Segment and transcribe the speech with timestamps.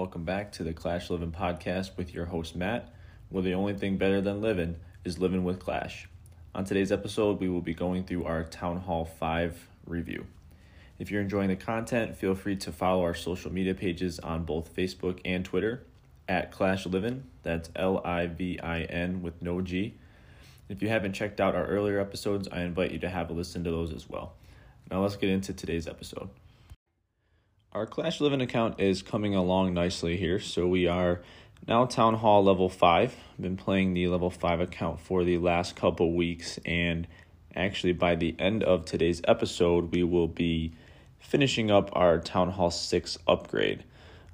[0.00, 2.88] welcome back to the Clash Living podcast with your host Matt,
[3.28, 6.08] where the only thing better than living is living with Clash.
[6.54, 10.24] On today's episode, we will be going through our Town Hall 5 review.
[10.98, 14.74] If you're enjoying the content, feel free to follow our social media pages on both
[14.74, 15.84] Facebook and Twitter
[16.26, 17.24] at Clash Living.
[17.42, 19.96] That's L I V I N with no G.
[20.70, 23.64] If you haven't checked out our earlier episodes, I invite you to have a listen
[23.64, 24.32] to those as well.
[24.90, 26.30] Now let's get into today's episode.
[27.72, 30.40] Our Clash Living account is coming along nicely here.
[30.40, 31.20] So we are
[31.68, 33.16] now Town Hall level 5.
[33.32, 37.06] I've been playing the level 5 account for the last couple weeks, and
[37.54, 40.72] actually, by the end of today's episode, we will be
[41.20, 43.84] finishing up our Town Hall 6 upgrade.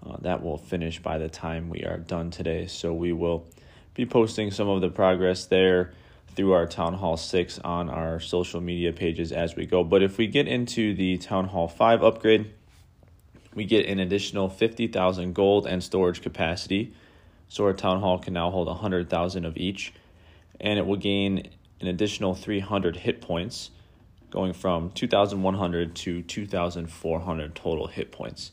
[0.02, 2.66] Uh, that will finish by the time we are done today.
[2.66, 3.46] So we will
[3.92, 5.92] be posting some of the progress there
[6.34, 9.84] through our Town Hall 6 on our social media pages as we go.
[9.84, 12.50] But if we get into the Town Hall 5 upgrade,
[13.56, 16.92] we get an additional 50,000 gold and storage capacity.
[17.48, 19.94] So our town hall can now hold 100,000 of each.
[20.60, 21.48] And it will gain
[21.80, 23.70] an additional 300 hit points,
[24.30, 28.52] going from 2,100 to 2,400 total hit points.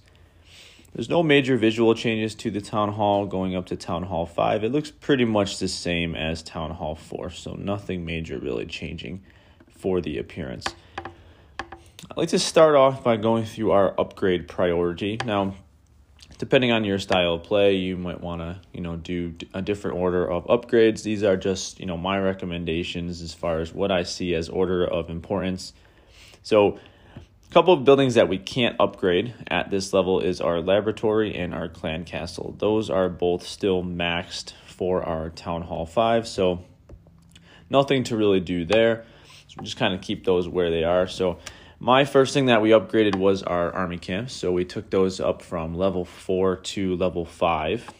[0.95, 4.63] There's no major visual changes to the Town Hall going up to Town Hall 5.
[4.63, 9.23] It looks pretty much the same as Town Hall 4, so nothing major really changing
[9.69, 10.67] for the appearance.
[12.11, 15.17] I'd like to start off by going through our upgrade priority.
[15.23, 15.55] Now,
[16.37, 19.97] depending on your style of play, you might want to, you know, do a different
[19.97, 21.03] order of upgrades.
[21.03, 24.85] These are just, you know, my recommendations as far as what I see as order
[24.85, 25.71] of importance.
[26.41, 26.77] So,
[27.15, 31.53] a couple of buildings that we can't upgrade at this level is our laboratory and
[31.53, 32.53] our clan castle.
[32.57, 36.65] Those are both still maxed for our town hall 5, so
[37.69, 39.05] nothing to really do there.
[39.47, 41.07] So just kind of keep those where they are.
[41.07, 41.39] So
[41.83, 44.33] my first thing that we upgraded was our army camps.
[44.33, 47.91] So we took those up from level 4 to level 5.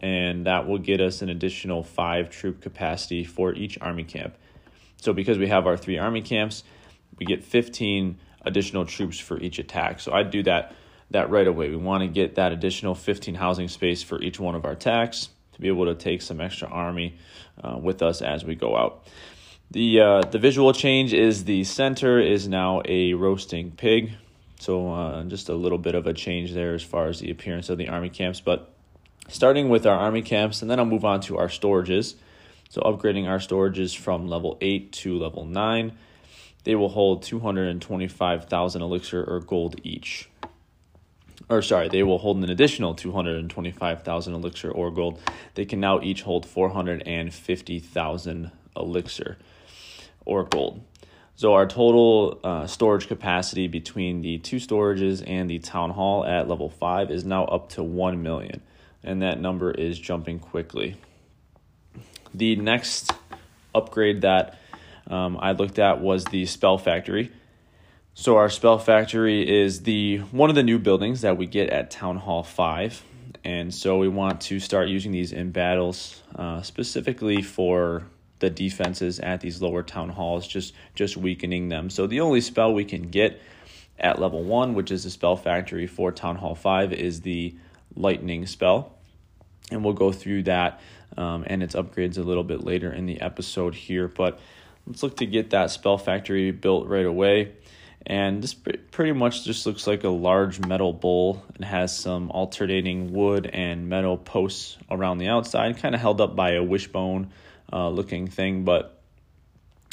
[0.00, 4.36] And that will get us an additional 5 troop capacity for each army camp.
[4.98, 6.62] So because we have our 3 army camps,
[7.18, 9.98] we get 15 additional troops for each attack.
[9.98, 10.76] So I'd do that
[11.10, 11.70] that right away.
[11.70, 15.30] We want to get that additional 15 housing space for each one of our attacks
[15.52, 17.18] to be able to take some extra army
[17.62, 19.04] uh, with us as we go out.
[19.70, 24.12] The uh, the visual change is the center is now a roasting pig,
[24.60, 27.68] so uh, just a little bit of a change there as far as the appearance
[27.68, 28.40] of the army camps.
[28.40, 28.72] But
[29.28, 32.14] starting with our army camps, and then I'll move on to our storages.
[32.68, 35.98] So upgrading our storages from level eight to level nine,
[36.62, 40.28] they will hold two hundred and twenty five thousand elixir or gold each.
[41.48, 44.92] Or sorry, they will hold an additional two hundred and twenty five thousand elixir or
[44.92, 45.20] gold.
[45.54, 49.38] They can now each hold four hundred and fifty thousand elixir
[50.26, 50.82] or gold.
[51.36, 56.48] So our total uh, storage capacity between the two storages and the town hall at
[56.48, 58.62] level five is now up to one million,
[59.02, 60.96] and that number is jumping quickly.
[62.32, 63.12] The next
[63.74, 64.58] upgrade that
[65.08, 67.30] um, I looked at was the spell factory.
[68.14, 71.90] So our spell factory is the one of the new buildings that we get at
[71.90, 73.02] Town Hall Five,
[73.44, 78.06] and so we want to start using these in battles uh, specifically for
[78.38, 81.90] the defenses at these lower town halls, just just weakening them.
[81.90, 83.40] So the only spell we can get
[83.98, 87.54] at level one, which is the spell factory for Town Hall five, is the
[87.94, 88.92] lightning spell,
[89.70, 90.80] and we'll go through that
[91.16, 94.08] um, and its upgrades a little bit later in the episode here.
[94.08, 94.38] But
[94.86, 97.52] let's look to get that spell factory built right away.
[98.08, 101.42] And this pretty much just looks like a large metal bowl.
[101.58, 106.36] It has some alternating wood and metal posts around the outside, kind of held up
[106.36, 107.32] by a wishbone
[107.72, 109.00] uh, looking thing, but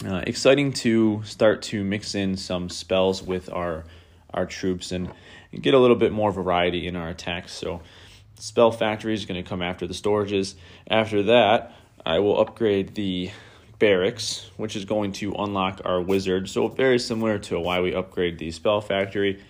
[0.06, 3.86] uh, exciting to start to mix in some spells with our
[4.34, 5.10] our troops and,
[5.52, 7.54] and get a little bit more variety in our attacks.
[7.54, 7.82] So,
[8.40, 10.56] spell factory is going to come after the storages.
[10.90, 11.76] After that,
[12.06, 13.30] I will upgrade the
[13.80, 16.50] barracks, which is going to unlock our wizard.
[16.50, 19.42] So, very similar to why we upgrade the spell factory.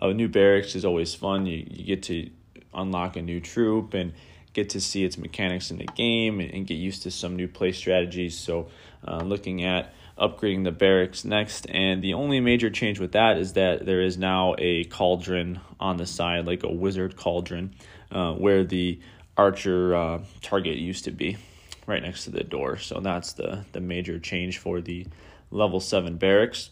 [0.00, 1.46] A new barracks is always fun.
[1.46, 2.30] You, you get to
[2.72, 4.12] unlock a new troop and
[4.52, 7.72] get to see its mechanics in the game and, get used to some new play
[7.72, 8.38] strategies.
[8.38, 8.68] So,
[9.06, 11.66] uh, looking at upgrading the barracks next.
[11.70, 15.96] And the only major change with that is that there is now a cauldron on
[15.96, 17.74] the side, like a wizard cauldron,
[18.12, 19.00] uh, where the
[19.36, 21.38] archer uh, target used to be,
[21.86, 22.76] right next to the door.
[22.76, 25.06] So that's the the major change for the
[25.50, 26.70] level seven barracks.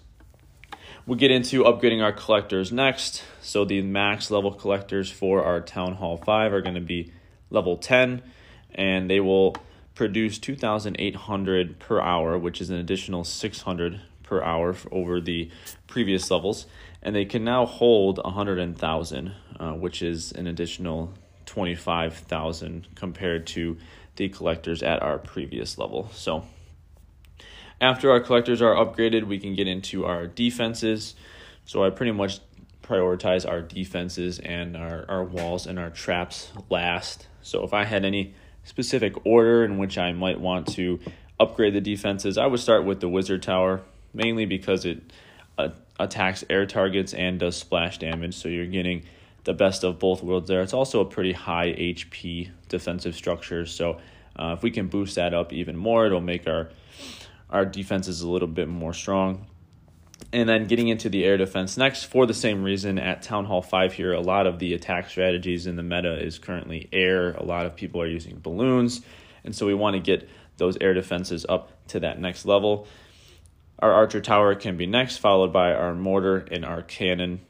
[1.06, 3.24] We'll get into upgrading our collectors next.
[3.40, 7.12] So the max level collectors for our Town Hall 5 are going to be
[7.50, 8.22] level 10,
[8.74, 9.56] and they will
[9.94, 15.50] produce 2,800 per hour, which is an additional 600 per hour over the
[15.86, 16.66] previous levels.
[17.02, 21.12] And they can now hold 100,000, uh, which is an additional
[21.46, 23.78] 25,000 compared to
[24.16, 26.10] the collectors at our previous level.
[26.12, 26.44] So
[27.80, 31.14] after our collectors are upgraded, we can get into our defenses.
[31.64, 32.40] So I pretty much
[32.82, 37.27] prioritize our defenses and our, our walls and our traps last.
[37.42, 41.00] So if I had any specific order in which I might want to
[41.40, 43.82] upgrade the defenses, I would start with the Wizard Tower,
[44.12, 45.00] mainly because it
[45.56, 48.34] uh, attacks air targets and does splash damage.
[48.34, 49.04] So you're getting
[49.44, 50.62] the best of both worlds there.
[50.62, 53.64] It's also a pretty high HP defensive structure.
[53.66, 53.98] So
[54.36, 56.70] uh, if we can boost that up even more, it'll make our
[57.50, 59.46] our defense is a little bit more strong.
[60.30, 63.62] And then getting into the air defense next, for the same reason, at Town Hall
[63.62, 67.32] 5 here, a lot of the attack strategies in the meta is currently air.
[67.32, 69.00] A lot of people are using balloons.
[69.42, 70.28] And so we want to get
[70.58, 72.86] those air defenses up to that next level.
[73.78, 77.40] Our archer tower can be next, followed by our mortar and our cannon.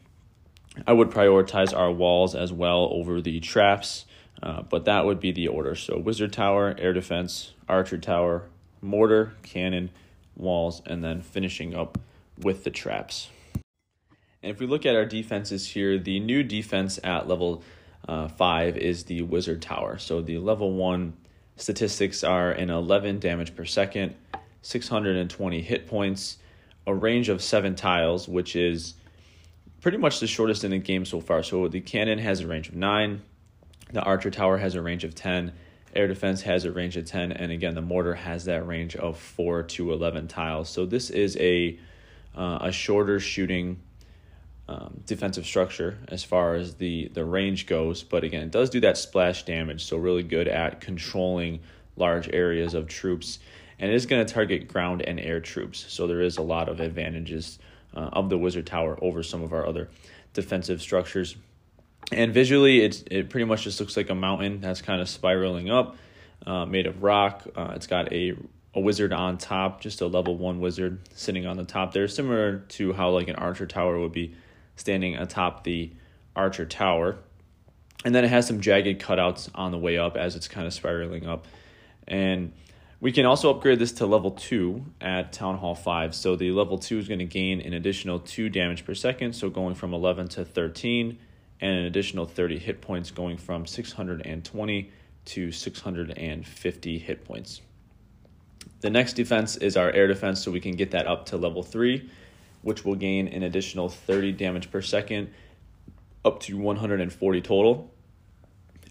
[0.87, 4.05] I would prioritize our walls as well over the traps,
[4.41, 5.75] uh, but that would be the order.
[5.75, 8.45] So wizard tower, air defense, archer tower,
[8.81, 9.91] mortar, cannon,
[10.37, 11.99] walls, and then finishing up
[12.43, 13.29] with the traps.
[14.43, 17.63] And if we look at our defenses here, the new defense at level
[18.09, 19.99] uh, 5 is the Wizard Tower.
[19.99, 21.13] So the level 1
[21.57, 24.15] statistics are an 11 damage per second,
[24.63, 26.39] 620 hit points,
[26.87, 28.95] a range of 7 tiles, which is
[29.81, 31.43] pretty much the shortest in the game so far.
[31.43, 33.23] So the cannon has a range of 9,
[33.93, 35.53] the Archer Tower has a range of 10,
[35.95, 39.19] Air defense has a range of 10, and again, the mortar has that range of
[39.19, 40.69] 4 to 11 tiles.
[40.69, 41.79] So this is a,
[42.37, 43.81] uh, a shorter shooting
[44.69, 48.81] um, defensive structure as far as the, the range goes, but again, it does do
[48.81, 51.61] that splash damage, so really good at controlling
[51.97, 53.39] large areas of troops,
[53.79, 56.69] and it is going to target ground and air troops, so there is a lot
[56.69, 57.59] of advantages
[57.95, 59.89] uh, of the Wizard Tower over some of our other
[60.35, 61.37] defensive structures.
[62.13, 65.71] And visually, it it pretty much just looks like a mountain that's kind of spiraling
[65.71, 65.97] up,
[66.47, 67.47] uh, made of rock.
[67.55, 68.35] Uh, it's got a
[68.75, 72.59] a wizard on top, just a level one wizard sitting on the top there, similar
[72.69, 74.35] to how like an archer tower would be
[74.77, 75.91] standing atop the
[76.37, 77.19] archer tower.
[78.05, 80.73] And then it has some jagged cutouts on the way up as it's kind of
[80.73, 81.47] spiraling up.
[82.07, 82.53] And
[83.01, 86.15] we can also upgrade this to level 2 at Town Hall 5.
[86.15, 89.51] So the level 2 is going to gain an additional 2 damage per second, so
[89.51, 91.19] going from 11 to 13
[91.61, 94.93] and an additional 30 hit points going from 620
[95.25, 97.61] to 650 hit points.
[98.81, 101.63] The next defense is our air defense, so we can get that up to level
[101.63, 102.09] 3,
[102.63, 105.31] which will gain an additional 30 damage per second,
[106.25, 107.91] up to 140 total,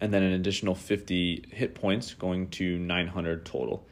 [0.02, 3.86] and then an additional 50 hit points going to 900 total.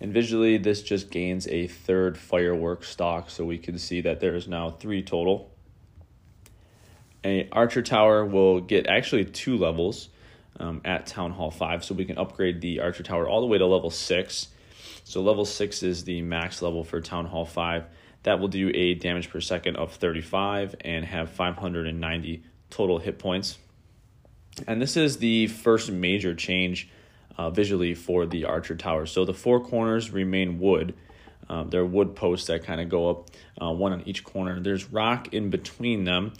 [0.00, 4.34] And visually, this just gains a third firework stock, so we can see that there
[4.34, 5.50] is now three total
[7.26, 10.08] a archer tower will get actually two levels
[10.60, 13.58] um, at Town Hall 5, so we can upgrade the archer tower all the way
[13.58, 14.48] to level 6.
[15.06, 17.84] So level 6 is the max level for Town Hall 5.
[18.24, 23.56] That will do a damage per second of 35 and have 590 total hit points.
[24.66, 26.88] And this is the first major change
[27.38, 29.06] uh, visually for the archer tower.
[29.06, 30.96] So the four corners remain wood.
[31.48, 33.30] Um, they're wood posts that kind of go up,
[33.62, 34.58] uh, one on each corner.
[34.58, 36.32] There's rock in between them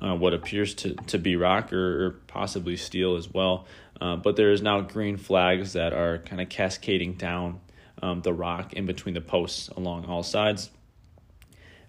[0.00, 3.66] uh, what appears to, to be rock or, or possibly steel as well.
[4.00, 7.58] Uh, but there is now green flags that are kind of cascading down
[8.02, 10.70] um, the rock in between the posts along all sides.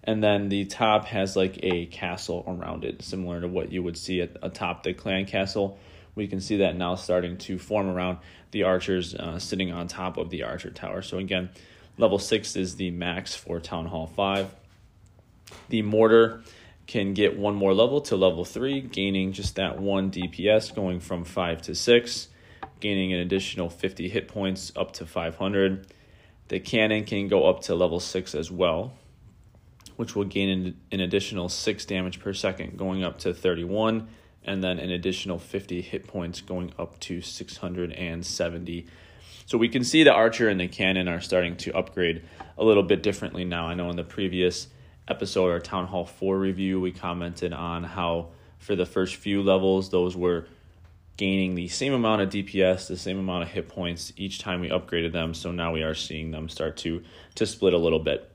[0.04, 3.96] And then the top has like a castle around it, similar to what you would
[3.96, 5.78] see at atop the clan castle.
[6.14, 8.18] We can see that now starting to form around
[8.50, 11.02] the archers uh, sitting on top of the archer tower.
[11.02, 11.50] So again,
[11.98, 14.54] level six is the max for Town Hall 5.
[15.68, 16.42] The mortar
[16.86, 21.22] can get one more level to level 3, gaining just that one DPS, going from
[21.22, 22.28] 5 to 6,
[22.80, 25.86] gaining an additional 50 hit points up to 500.
[26.48, 28.92] The cannon can go up to level 6 as well,
[29.96, 34.08] which will gain an, an additional 6 damage per second, going up to 31,
[34.44, 38.86] and then an additional 50 hit points, going up to 670.
[39.44, 42.22] So we can see the archer and the cannon are starting to upgrade
[42.56, 43.66] a little bit differently now.
[43.66, 44.68] I know in the previous
[45.06, 48.28] episode, our Town Hall 4 review, we commented on how
[48.58, 50.46] for the first few levels, those were
[51.18, 54.70] gaining the same amount of DPS, the same amount of hit points each time we
[54.70, 55.34] upgraded them.
[55.34, 57.02] So now we are seeing them start to
[57.34, 58.30] to split a little bit.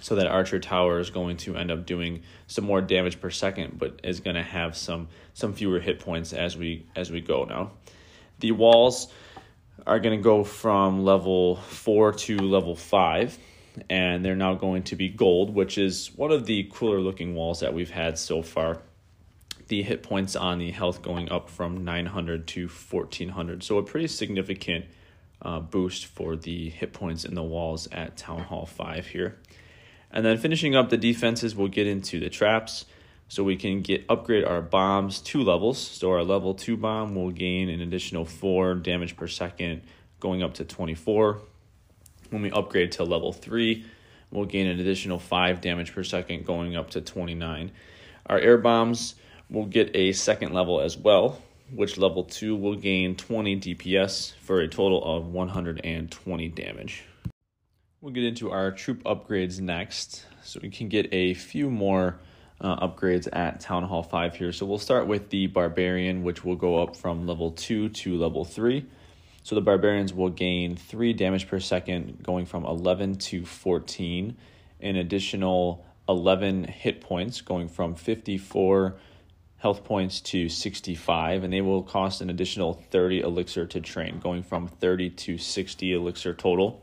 [0.00, 3.78] So that Archer Tower is going to end up doing some more damage per second,
[3.78, 7.44] but is going to have some some fewer hit points as we as we go
[7.44, 7.70] now.
[8.40, 9.10] The walls
[9.86, 13.38] are going to go from level four to level five
[13.88, 17.60] and they're now going to be gold, which is one of the cooler looking walls
[17.60, 18.80] that we've had so far.
[19.68, 23.62] The hit points on the health going up from 900 to 1400.
[23.62, 24.86] So a pretty significant
[25.42, 29.36] uh, boost for the hit points in the walls at Town Hall 5 here.
[30.10, 32.86] And then finishing up the defenses, we'll get into the traps.
[33.28, 35.78] So we can get upgrade our bombs two levels.
[35.78, 39.82] So our level two bomb will gain an additional four damage per second,
[40.20, 41.40] going up to 24.
[42.30, 43.84] When we upgrade to level three,
[44.30, 47.72] we'll gain an additional five damage per second, going up to 29.
[48.26, 49.16] Our air bombs
[49.50, 51.40] will get a second level as well,
[51.72, 57.04] which level two will gain 20 DPS for a total of 120 damage.
[58.00, 62.18] We'll get into our troop upgrades next, so we can get a few more
[62.60, 64.52] uh, upgrades at Town Hall 5 here.
[64.52, 68.44] So we'll start with the Barbarian, which will go up from level 2 to level
[68.44, 68.84] 3.
[69.42, 74.36] So the Barbarians will gain 3 damage per second, going from 11 to 14,
[74.80, 78.96] an additional 11 hit points, going from 54
[79.58, 84.42] health points to 65, and they will cost an additional 30 elixir to train, going
[84.42, 86.82] from 30 to 60 elixir total.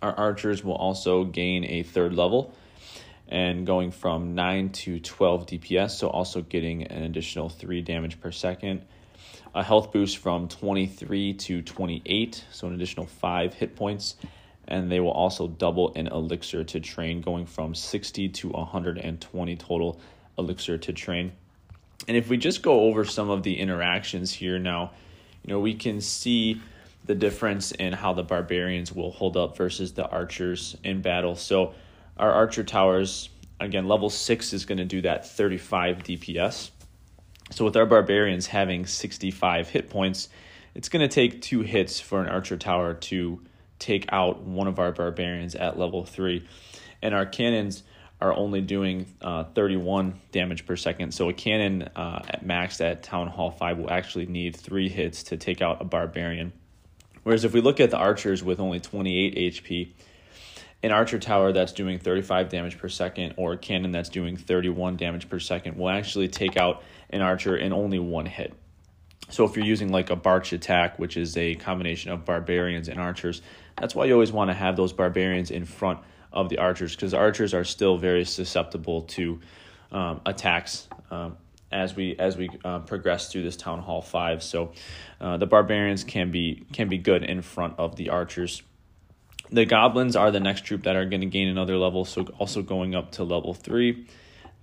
[0.00, 2.54] Our archers will also gain a third level
[3.28, 8.32] and going from 9 to 12 DPS, so also getting an additional 3 damage per
[8.32, 8.82] second.
[9.54, 14.16] A health boost from 23 to 28, so an additional 5 hit points.
[14.66, 20.00] And they will also double an elixir to train, going from 60 to 120 total
[20.38, 21.32] elixir to train.
[22.08, 24.92] And if we just go over some of the interactions here now,
[25.44, 26.60] you know, we can see
[27.04, 31.34] the difference in how the barbarians will hold up versus the archers in battle.
[31.34, 31.74] So
[32.16, 36.70] our archer towers, again, level 6 is going to do that 35 DPS.
[37.50, 40.28] So with our barbarians having 65 hit points,
[40.74, 43.40] it's going to take two hits for an archer tower to
[43.78, 46.46] take out one of our barbarians at level 3.
[47.02, 47.82] And our cannons
[48.20, 51.12] are only doing uh, 31 damage per second.
[51.12, 55.24] So a cannon uh, at max at Town Hall 5 will actually need three hits
[55.24, 56.52] to take out a barbarian.
[57.22, 59.92] Whereas if we look at the archers with only 28 HP,
[60.82, 64.96] an archer tower that's doing 35 damage per second or a cannon that's doing 31
[64.96, 68.54] damage per second will actually take out an archer in only one hit.
[69.28, 72.98] So if you're using like a Barch attack, which is a combination of barbarians and
[72.98, 73.42] archers,
[73.78, 76.00] that's why you always want to have those barbarians in front
[76.32, 79.40] of the archers because archers are still very susceptible to
[79.92, 81.36] um, attacks um,
[81.72, 84.42] as we as we uh, progress through this town hall five.
[84.42, 84.72] So
[85.20, 88.62] uh, the barbarians can be can be good in front of the archers.
[89.52, 92.62] The goblins are the next troop that are going to gain another level, so also
[92.62, 94.06] going up to level 3.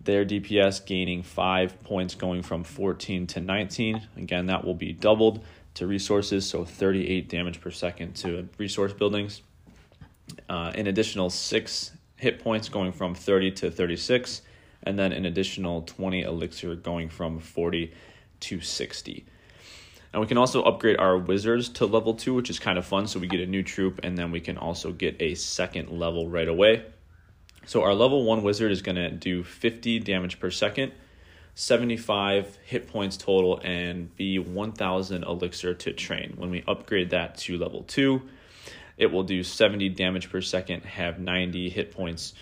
[0.02, 4.02] Their DPS gaining 5 points going from 14 to 19.
[4.16, 5.44] Again, that will be doubled
[5.74, 9.42] to resources, so 38 damage per second to resource buildings.
[10.50, 14.42] Uh, an additional 6 hit points going from 30 to 36,
[14.84, 17.94] and then an additional 20 elixir going from 40
[18.40, 19.26] to 60.
[20.14, 23.08] And we can also upgrade our wizards to level 2, which is kind of fun.
[23.08, 26.30] So we get a new troop, and then we can also get a second level
[26.30, 26.86] right away.
[27.66, 30.94] So our level 1 wizard is going to do 50 damage per second,
[31.56, 36.34] 75 hit points total, and be 1000 elixir to train.
[36.38, 38.22] When we upgrade that to level 2,
[38.98, 42.34] it will do 70 damage per second, have 90 hit points,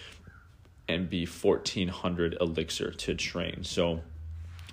[0.87, 3.63] and be 1400 elixir to train.
[3.63, 4.01] So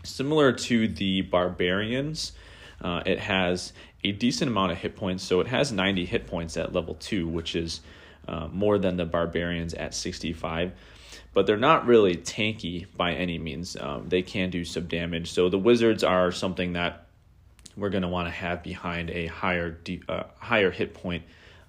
[0.04, 2.32] similar to the barbarians,
[2.80, 3.72] uh, it has
[4.04, 7.28] a decent amount of hit points, so it has 90 hit points at level 2,
[7.28, 7.80] which is
[8.28, 10.72] uh, more than the barbarians at 65.
[11.34, 13.76] But they're not really tanky by any means.
[13.80, 15.30] Um, they can do some damage.
[15.30, 17.06] So the wizards are something that
[17.76, 21.22] we're going to want to have behind a higher de- uh, higher hit point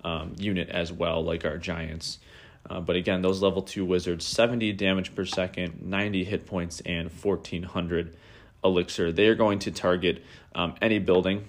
[0.03, 2.19] um, unit as well, like our giants.
[2.69, 7.12] Uh, but again, those level two wizards, 70 damage per second, 90 hit points, and
[7.12, 8.15] 1400
[8.63, 9.12] elixir.
[9.12, 10.24] They are going to target
[10.55, 11.45] um, any building,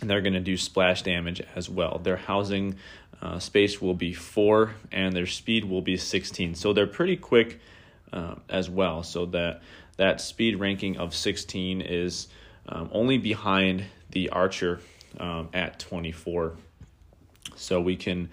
[0.00, 2.00] and they're going to do splash damage as well.
[2.02, 2.76] Their housing
[3.22, 6.56] uh, space will be four, and their speed will be 16.
[6.56, 7.60] So they're pretty quick
[8.12, 9.02] uh, as well.
[9.02, 9.62] So that
[9.96, 12.26] that speed ranking of 16 is
[12.68, 14.80] um, only behind the archer
[15.20, 16.56] um, at 24.
[17.56, 18.30] So we can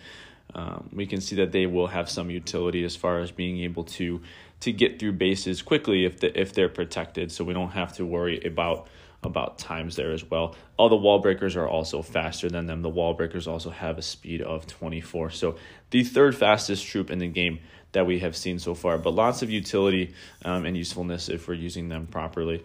[0.54, 3.84] um, we can see that they will have some utility as far as being able
[3.86, 4.22] to
[4.62, 7.32] to get through bases quickly if the, if they're protected.
[7.32, 8.88] So we don't have to worry about
[9.24, 10.56] about times there as well.
[10.78, 12.82] All the wall breakers are also faster than them.
[12.82, 15.30] The wall breakers also have a speed of 24.
[15.32, 15.58] So
[15.92, 17.60] the third fastest troop in the game
[17.92, 20.14] that we have seen so far, but lots of utility
[20.44, 22.64] um, and usefulness if we're using them properly.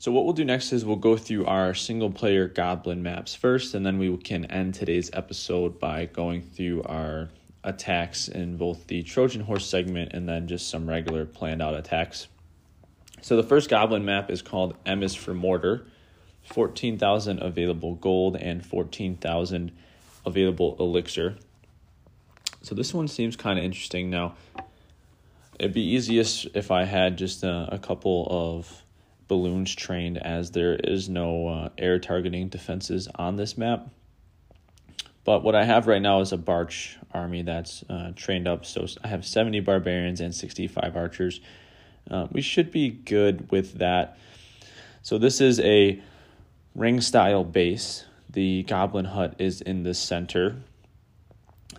[0.00, 3.74] So what we'll do next is we'll go through our single player goblin maps first,
[3.74, 7.30] and then we can end today's episode by going through our
[7.62, 12.26] attacks in both the Trojan horse segment and then just some regular planned out attacks.
[13.22, 15.86] So the first goblin map is called M is for mortar.
[16.52, 19.72] 14,000 available gold and 14,000
[20.24, 21.36] available elixir.
[22.62, 24.10] So this one seems kind of interesting.
[24.10, 24.34] Now,
[25.58, 28.84] it'd be easiest if I had just a, a couple of
[29.28, 33.88] balloons trained, as there is no uh, air targeting defenses on this map.
[35.24, 38.64] But what I have right now is a Barch army that's uh, trained up.
[38.64, 41.40] So I have 70 barbarians and 65 archers.
[42.08, 44.18] Uh, we should be good with that.
[45.02, 46.00] So this is a
[46.76, 48.04] ring style base.
[48.30, 50.62] The goblin hut is in the center.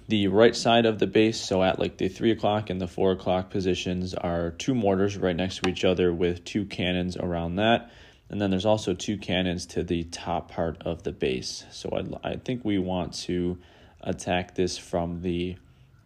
[0.10, 3.12] The right side of the base, so at like the three o'clock and the four
[3.12, 7.92] o'clock positions, are two mortars right next to each other with two cannons around that.
[8.30, 11.66] And then there's also two cannons to the top part of the base.
[11.72, 11.90] So
[12.24, 13.58] I, I think we want to
[14.02, 15.58] attack this from the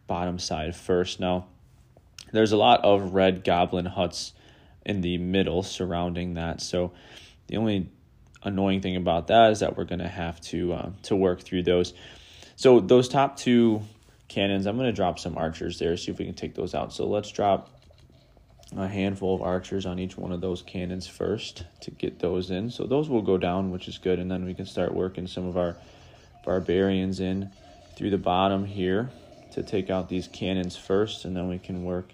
[0.08, 1.20] bottom side first.
[1.20, 1.48] Now,
[2.32, 4.34] there's a lot of red goblin huts
[4.84, 6.62] in the middle surrounding that.
[6.62, 6.92] So
[7.48, 7.90] the only
[8.44, 11.64] annoying thing about that is that we're going to have to uh, to work through
[11.64, 11.94] those.
[12.62, 13.82] So those top two
[14.28, 16.94] cannons, I'm going to drop some archers there, see if we can take those out.
[16.94, 17.72] So let's drop
[18.78, 22.70] a handful of archers on each one of those cannons first to get those in.
[22.70, 25.48] So those will go down, which is good, and then we can start working some
[25.48, 25.76] of our
[26.46, 27.50] barbarians in
[27.98, 29.10] through the bottom here
[29.54, 32.14] to take out these cannons first, and then we can work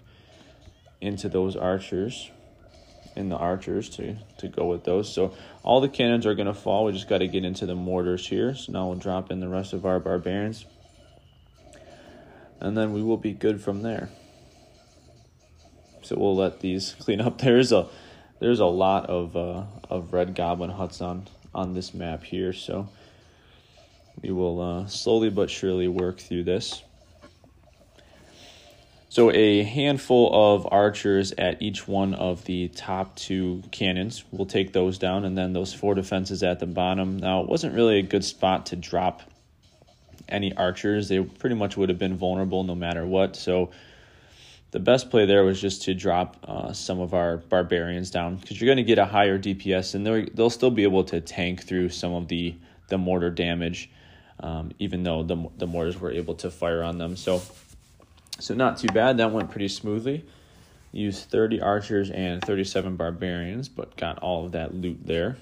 [1.02, 2.30] into those archers
[3.18, 5.12] in the archers to, to go with those.
[5.12, 5.34] So
[5.64, 6.84] all the cannons are going to fall.
[6.84, 8.54] We just got to get into the mortars here.
[8.54, 10.64] So now we'll drop in the rest of our barbarians.
[12.60, 14.08] And then we will be good from there.
[16.02, 17.38] So we'll let these clean up.
[17.38, 17.88] There's a
[18.40, 22.52] there's a lot of uh, of red goblin huts on on this map here.
[22.52, 22.88] So
[24.22, 26.82] we will uh, slowly but surely work through this.
[29.10, 34.22] So a handful of archers at each one of the top two cannons.
[34.30, 37.16] We'll take those down, and then those four defenses at the bottom.
[37.16, 39.22] Now it wasn't really a good spot to drop
[40.28, 41.08] any archers.
[41.08, 43.34] They pretty much would have been vulnerable no matter what.
[43.34, 43.70] So
[44.72, 48.60] the best play there was just to drop uh, some of our barbarians down because
[48.60, 51.88] you're going to get a higher DPS and they'll still be able to tank through
[51.88, 52.54] some of the
[52.88, 53.90] the mortar damage,
[54.40, 57.16] um, even though the the mortars were able to fire on them.
[57.16, 57.40] So
[58.38, 59.18] so not too bad.
[59.18, 60.24] That went pretty smoothly.
[60.92, 65.36] Used 30 archers and 37 barbarians, but got all of that loot there.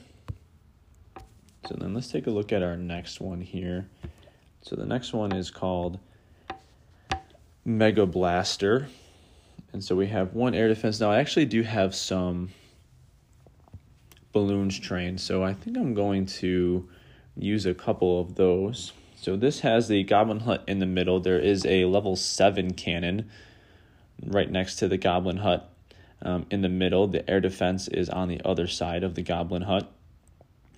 [1.69, 3.87] So then let's take a look at our next one here.
[4.63, 5.99] So the next one is called
[7.65, 8.89] Mega Blaster.
[9.73, 11.01] And so we have one air defense.
[11.01, 12.51] Now, I actually do have some
[14.33, 16.89] balloons trained, so I think I'm going to
[17.37, 18.93] use a couple of those.
[19.17, 21.21] So this has the Goblin Hut in the middle.
[21.21, 23.31] There is a level 7 cannon
[24.25, 25.69] right next to the Goblin Hut
[26.23, 27.07] um, in the middle.
[27.07, 29.91] The air defense is on the other side of the Goblin Hut.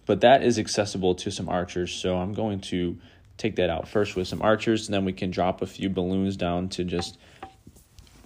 [0.07, 2.97] But that is accessible to some archers, so I'm going to
[3.37, 6.37] take that out first with some archers, and then we can drop a few balloons
[6.37, 7.19] down to just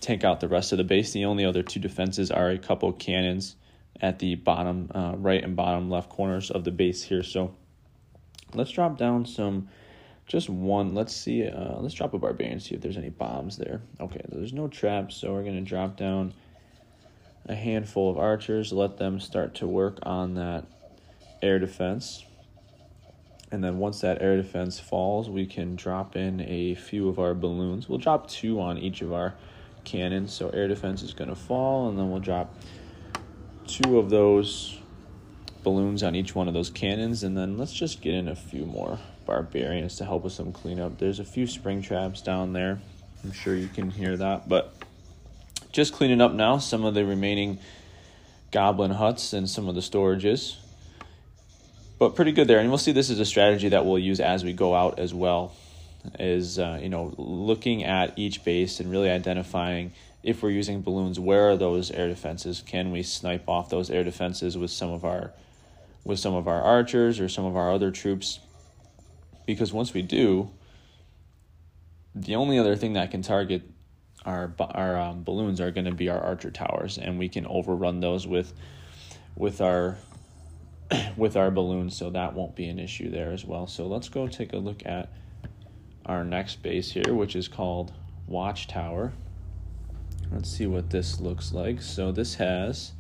[0.01, 1.13] take out the rest of the base.
[1.13, 3.57] The only other two defenses are a couple cannons
[4.01, 7.23] at the bottom uh, right and bottom left corners of the base here.
[7.23, 7.55] So
[8.55, 9.69] let's drop down some,
[10.33, 10.95] just one.
[10.95, 11.47] Let's see.
[11.47, 13.83] Uh, let's drop a barbarian see if there's any bombs there.
[14.01, 16.33] Okay, there's no traps, so we're gonna drop down
[17.45, 18.73] a handful of archers.
[18.73, 20.65] Let them start to work on that
[21.43, 22.25] air defense.
[23.51, 27.35] And then once that air defense falls, we can drop in a few of our
[27.35, 27.87] balloons.
[27.87, 29.35] We'll drop two on each of our
[29.85, 30.33] cannons.
[30.33, 32.55] So air defense is to fall, and then we'll drop
[33.67, 34.79] two of those
[35.63, 37.23] balloons on each one of those cannons.
[37.23, 40.99] And then let's just get in a few more barbarians to help with some cleanup.
[40.99, 42.81] There's a few spring traps down there.
[43.25, 44.49] I'm sure you can hear that.
[44.49, 44.75] But
[45.71, 47.59] just cleaning up now some of the remaining
[48.51, 50.57] goblin huts and some of the storages.
[51.99, 52.59] But pretty good there.
[52.59, 55.15] And we'll see this is a strategy that we'll use as we go out as
[55.15, 55.55] well
[56.19, 61.19] is uh, you know looking at each base and really identifying if we're using balloons
[61.19, 65.05] where are those air defenses can we snipe off those air defenses with some of
[65.05, 65.33] our
[66.05, 68.41] with some of our archers or some of our other troops
[69.47, 70.51] because once we do
[72.15, 73.63] the only other thing that can target
[74.25, 78.01] our our um, balloons are going to be our archer towers and we can overrun
[78.01, 78.53] those with
[79.37, 79.97] with our
[81.17, 84.29] with our balloons so that won't be an issue there as well so let's go
[84.29, 85.13] take a look at
[86.07, 87.93] our next base here, which is called
[88.27, 89.13] Watchtower.
[90.31, 91.83] Let's see what this looks like.
[91.83, 92.93] So this has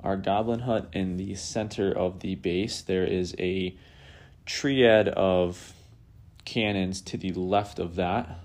[0.00, 2.80] our goblin hut in the center of the base.
[2.80, 3.76] There is a
[4.48, 5.74] triad of
[6.46, 8.40] cannons to the left of that.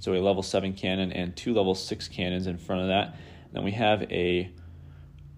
[0.00, 3.16] So a level 7 cannon and two level 6 cannons in front of that.
[3.52, 4.50] Then we have a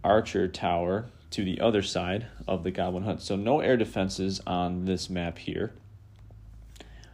[0.03, 3.21] archer tower to the other side of the Goblin Hut.
[3.21, 5.73] So no air defenses on this map here.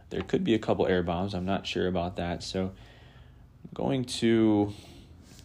[0.09, 1.35] There could be a couple air bombs.
[1.35, 2.43] I'm not sure about that.
[2.43, 4.73] So I'm going to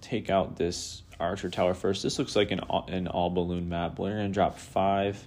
[0.01, 2.03] take out this archer tower first.
[2.03, 3.99] This looks like an an all balloon map.
[3.99, 5.27] We're going to drop five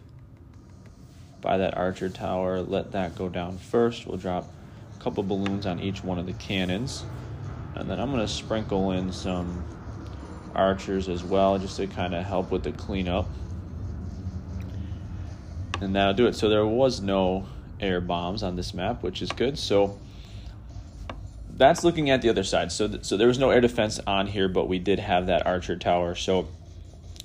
[1.41, 2.61] by that archer tower.
[2.61, 4.07] Let that go down first.
[4.07, 4.51] We'll drop
[4.99, 7.03] a couple balloons on each one of the cannons.
[7.75, 9.63] And then I'm going to sprinkle in some
[10.55, 13.27] archers as well just to kind of help with the cleanup.
[15.79, 16.33] And that'll do it.
[16.33, 17.47] So there was no
[17.79, 19.59] air bombs on this map, which is good.
[19.59, 19.99] So
[21.49, 22.71] that's looking at the other side.
[22.71, 25.45] So, th- so there was no air defense on here, but we did have that
[25.45, 26.15] archer tower.
[26.15, 26.47] So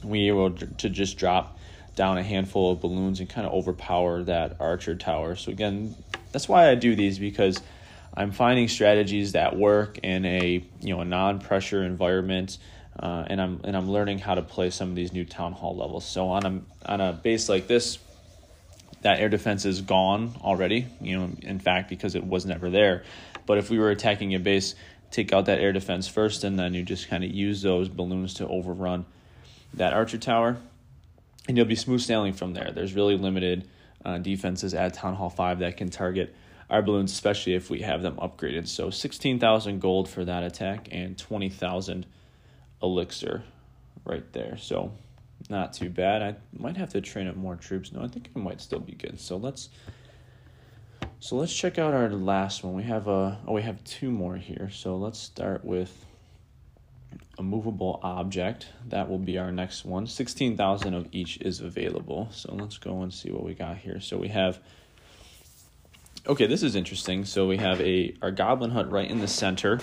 [0.04, 1.58] we were able to just drop
[1.94, 5.36] down a handful of balloons and kind of overpower that archer tower.
[5.36, 5.94] So again,
[6.32, 7.60] that's why I do these because
[8.14, 12.58] I'm finding strategies that work in a you know a non-pressure environment,
[12.98, 15.76] uh, and I'm and I'm learning how to play some of these new town hall
[15.76, 16.04] levels.
[16.04, 17.98] So on a on a base like this,
[19.02, 20.86] that air defense is gone already.
[21.00, 23.04] You know, in fact, because it was never there.
[23.46, 24.74] But if we were attacking a base,
[25.10, 28.34] take out that air defense first, and then you just kind of use those balloons
[28.34, 29.06] to overrun
[29.74, 30.58] that archer tower,
[31.48, 32.70] and you'll be smooth sailing from there.
[32.72, 33.68] There's really limited
[34.04, 36.34] uh, defenses at Town Hall 5 that can target
[36.70, 38.66] our balloons, especially if we have them upgraded.
[38.66, 42.06] So 16,000 gold for that attack and 20,000
[42.82, 43.42] elixir
[44.04, 44.56] right there.
[44.56, 44.92] So
[45.50, 46.22] not too bad.
[46.22, 47.92] I might have to train up more troops.
[47.92, 49.20] No, I think it might still be good.
[49.20, 49.68] So let's
[51.20, 52.74] so let's check out our last one.
[52.74, 54.70] We have a oh we have two more here.
[54.72, 56.06] So let's start with
[57.38, 58.66] a movable object.
[58.88, 60.06] That will be our next one.
[60.06, 62.28] 16,000 of each is available.
[62.30, 64.00] So let's go and see what we got here.
[64.00, 64.60] So we have
[66.24, 67.24] Okay, this is interesting.
[67.24, 69.80] So we have a our goblin hut right in the center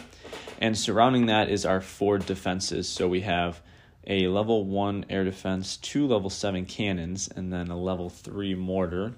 [0.60, 2.88] and surrounding that is our four defenses.
[2.88, 3.62] So we have
[4.08, 9.14] a level 1 air defense, two level 7 cannons and then a level 3 mortar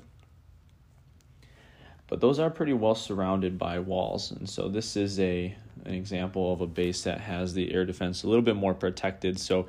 [2.12, 4.32] but those are pretty well surrounded by walls.
[4.32, 8.24] And so this is a an example of a base that has the air defense
[8.24, 9.40] a little bit more protected.
[9.40, 9.68] So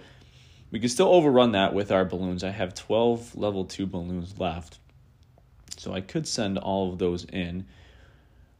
[0.71, 2.43] we can still overrun that with our balloons.
[2.43, 4.79] I have 12 level 2 balloons left.
[5.77, 7.67] So I could send all of those in,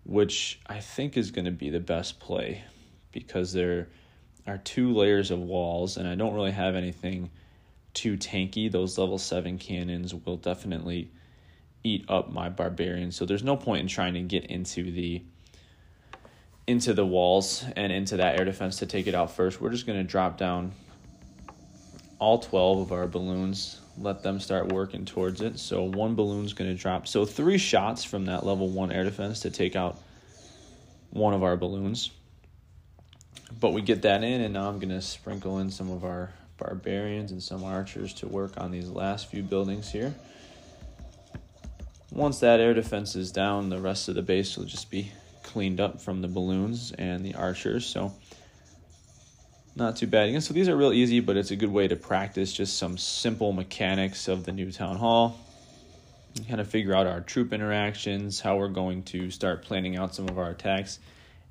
[0.05, 2.65] which I think is going to be the best play
[3.13, 3.89] because there
[4.47, 7.31] are two layers of walls and I don't really have anything
[7.95, 8.71] too tanky.
[8.71, 11.11] Those level 7 cannons will definitely
[11.85, 13.13] eat up my barbarian.
[13.13, 15.23] So there's no point in trying to get into the
[16.67, 19.61] into the walls and into that air defense to take it out first.
[19.61, 20.73] We're just going to drop down
[22.19, 25.59] all 12 of our balloons, let them start working towards it.
[25.59, 27.09] So one balloon's going to drop.
[27.09, 29.99] So three shots from that level 1 air defense to take out
[31.11, 32.11] one of our balloons.
[33.59, 36.33] But we get that in and now I'm going to sprinkle in some of our
[36.59, 40.15] barbarians and some archers to work on these last few buildings here.
[42.13, 45.11] Once that air defense is down, the rest of the base will just be
[45.53, 47.87] cleaned up from the balloons and the archers.
[47.87, 48.13] So
[49.77, 50.43] not too bad.
[50.43, 53.53] So these are real easy, but it's a good way to practice just some simple
[53.53, 55.39] mechanics of the new town hall.
[56.37, 60.15] And kind of figure out our troop interactions, how we're going to start planning out
[60.15, 60.99] some of our attacks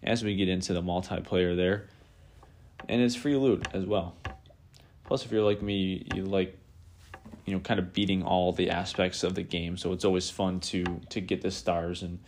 [0.02, 1.88] as we get into the multiplayer there.
[2.90, 4.16] And it's free loot as well.
[5.06, 6.58] Plus, if you're like me, you like
[7.46, 10.60] you know kind of beating all the aspects of the game so it's always fun
[10.60, 12.20] to to get the stars and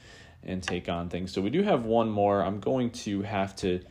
[0.45, 1.31] and take on things.
[1.31, 2.43] So we do have one more.
[2.43, 3.81] I'm going to have to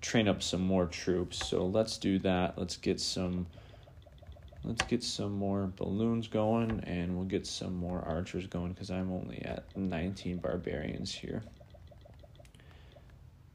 [0.00, 1.46] train up some more troops.
[1.48, 2.58] So let's do that.
[2.58, 3.46] Let's get some
[4.62, 9.12] let's get some more balloons going and we'll get some more archers going because i'm
[9.12, 11.42] only at 19 barbarians here.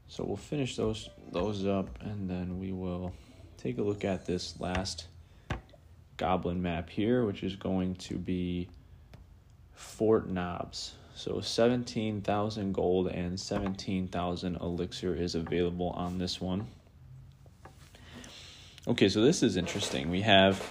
[0.06, 3.12] So we'll finish those those up and then we will
[3.56, 5.06] take a look at this last
[6.16, 8.68] goblin map here, which is going to be
[9.72, 10.92] Fort Knobs.
[11.20, 16.66] So 17,000 gold and 17,000 elixir is available on this one.
[18.88, 20.08] Okay, so this is interesting.
[20.08, 20.64] We have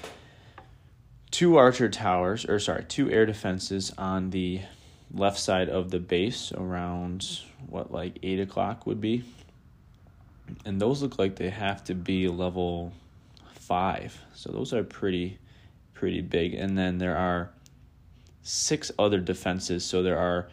[1.29, 4.61] two archer towers, or sorry, two air defenses on the
[5.13, 9.23] left side of the base around what, like 8 o'clock would be.
[10.65, 12.91] And those look like they have to be level
[13.53, 14.19] five.
[14.33, 15.37] So those are pretty
[15.93, 16.55] pretty big.
[16.55, 17.51] And then there are
[18.49, 19.85] six other defenses.
[19.85, 20.49] So there are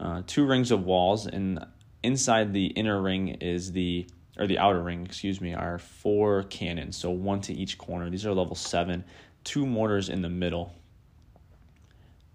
[0.00, 1.64] uh, two rings of walls, and
[2.02, 4.06] inside the inner ring is the
[4.38, 6.96] or the outer ring, excuse me, are four cannons.
[6.96, 8.10] So one to each corner.
[8.10, 9.04] These are level seven.
[9.44, 10.72] Two mortars in the middle.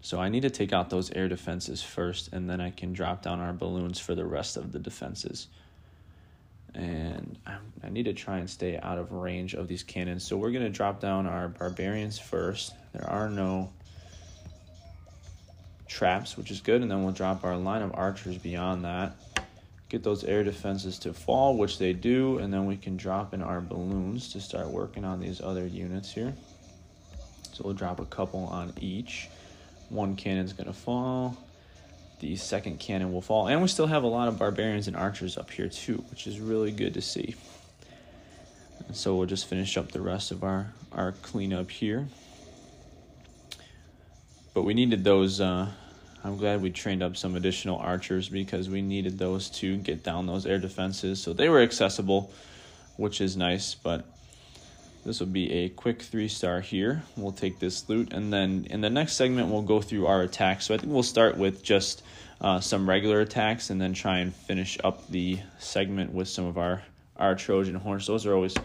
[0.02, 3.22] So I need to take out those air defenses first, and then I can drop
[3.22, 5.48] down our balloons for the rest of the defenses.
[6.76, 7.38] and
[7.84, 10.24] I need to try and stay out of range of these cannons.
[10.24, 12.74] So we're going to drop down our barbarians first.
[12.94, 13.72] There are no
[15.94, 19.16] traps, which is good, and then we'll drop our line of archers beyond that.
[19.90, 23.42] Get those air defenses to fall, which they do, and then we can drop in
[23.42, 26.34] our balloons to start working on these other units here.
[27.54, 29.30] So we'll drop a couple on each.
[29.90, 31.38] One cannon's to fall
[32.24, 33.48] the second cannon will fall.
[33.48, 36.40] And we still have a lot of barbarians and archers up here too, which is
[36.40, 37.36] really good to see.
[38.88, 42.08] And so we'll just finish up the rest of our, our cleanup here.
[44.54, 45.70] But we needed those, uh,
[46.24, 50.26] I'm glad we trained up some additional archers because we needed those to get down
[50.26, 51.22] those air defenses.
[51.22, 52.32] So they were accessible,
[52.96, 54.06] which is nice, but
[55.06, 57.04] this will be a quick three star here.
[57.18, 60.68] We'll take this loot, and then in the next segment, we'll go through our attacks.
[60.68, 62.04] So I think we'll start with just
[62.40, 66.58] uh, some regular attacks, and then try and finish up the segment with some of
[66.58, 66.84] our
[67.18, 68.08] our Trojan horse.
[68.08, 68.56] Those are always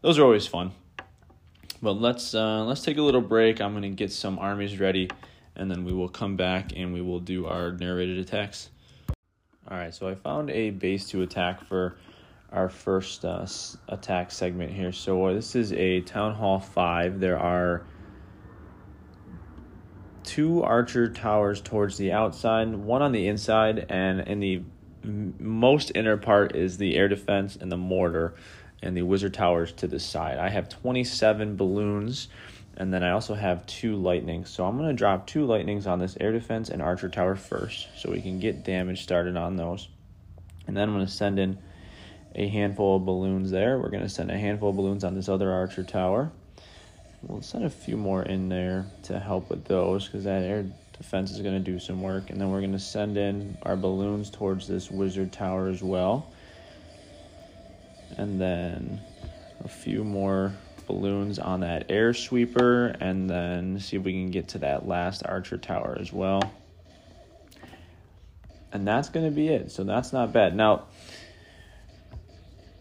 [0.00, 0.72] those are always fun.
[1.82, 3.60] But let's uh, let's take a little break.
[3.60, 5.10] I'm gonna get some armies ready,
[5.56, 8.70] and then we will come back and we will do our narrated attacks.
[9.70, 11.96] All right, so I found a base to attack for
[12.50, 13.46] our first uh,
[13.88, 14.92] attack segment here.
[14.92, 17.20] So uh, this is a Town Hall 5.
[17.20, 17.86] There are
[20.24, 24.62] two archer towers towards the outside, one on the inside, and in the
[25.04, 28.34] most inner part is the air defense and the mortar
[28.82, 30.38] and the wizard towers to the side.
[30.38, 32.28] I have 27 balloons
[32.76, 34.48] and then I also have two lightnings.
[34.48, 37.88] So I'm going to drop two lightnings on this air defense and archer tower first
[37.96, 39.88] so we can get damage started on those.
[40.66, 41.58] And then I'm going to send in
[42.34, 43.78] a handful of balloons there.
[43.78, 46.32] We're going to send a handful of balloons on this other archer tower.
[47.22, 50.64] We'll send a few more in there to help with those because that air
[50.96, 52.30] defense is going to do some work.
[52.30, 56.32] And then we're going to send in our balloons towards this wizard tower as well.
[58.16, 59.00] And then
[59.64, 60.52] a few more
[60.86, 62.86] balloons on that air sweeper.
[63.00, 66.52] And then see if we can get to that last archer tower as well.
[68.72, 69.70] And that's going to be it.
[69.70, 70.56] So that's not bad.
[70.56, 70.84] Now,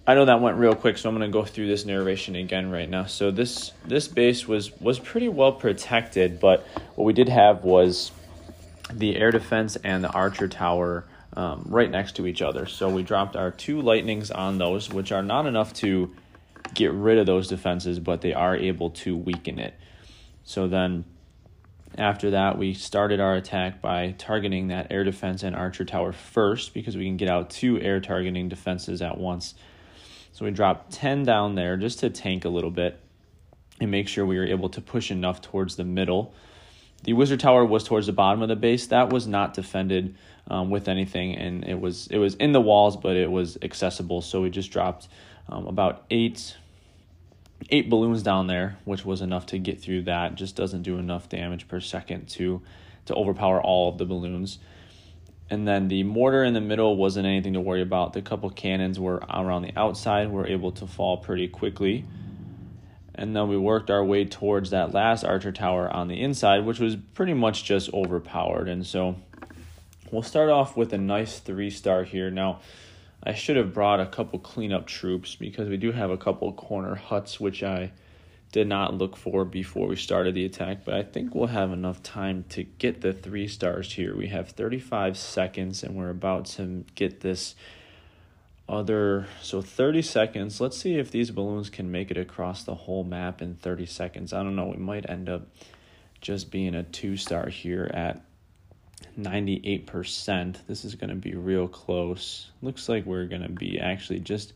[0.07, 2.71] I know that went real quick, so I'm going to go through this narration again
[2.71, 3.05] right now.
[3.05, 8.11] So this this base was was pretty well protected, but what we did have was
[8.91, 12.65] the air defense and the archer tower um, right next to each other.
[12.65, 16.13] So we dropped our two lightnings on those, which are not enough to
[16.73, 19.73] get rid of those defenses, but they are able to weaken it.
[20.43, 21.05] So then
[21.97, 26.73] after that, we started our attack by targeting that air defense and archer tower first
[26.73, 29.55] because we can get out two air targeting defenses at once
[30.33, 32.99] so we dropped 10 down there just to tank a little bit
[33.79, 36.33] and make sure we were able to push enough towards the middle.
[37.03, 38.87] The wizard tower was towards the bottom of the base.
[38.87, 40.15] That was not defended
[40.47, 44.21] um, with anything, and it was it was in the walls, but it was accessible.
[44.21, 45.07] So we just dropped
[45.49, 46.55] um, about eight
[47.69, 50.35] eight balloons down there, which was enough to get through that.
[50.35, 52.61] Just doesn't do enough damage per second to
[53.05, 54.59] to overpower all of the balloons.
[55.49, 58.13] And then the mortar in the middle wasn't anything to worry about.
[58.13, 62.05] The couple cannons were around the outside, were able to fall pretty quickly.
[63.15, 66.79] And then we worked our way towards that last archer tower on the inside, which
[66.79, 68.69] was pretty much just overpowered.
[68.69, 69.17] And so
[70.09, 72.31] we'll start off with a nice three star here.
[72.31, 72.61] Now,
[73.23, 76.95] I should have brought a couple cleanup troops because we do have a couple corner
[76.95, 77.91] huts, which I
[78.51, 82.03] did not look for before we started the attack, but I think we'll have enough
[82.03, 84.15] time to get the three stars here.
[84.15, 87.55] We have 35 seconds and we're about to get this
[88.67, 90.59] other so 30 seconds.
[90.59, 94.33] Let's see if these balloons can make it across the whole map in 30 seconds.
[94.33, 95.47] I don't know, we might end up
[96.19, 98.21] just being a two star here at
[99.19, 100.57] 98%.
[100.67, 102.49] This is going to be real close.
[102.61, 104.53] Looks like we're going to be actually just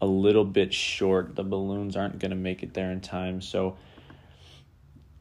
[0.00, 1.36] a little bit short.
[1.36, 3.40] The balloons aren't going to make it there in time.
[3.40, 3.76] So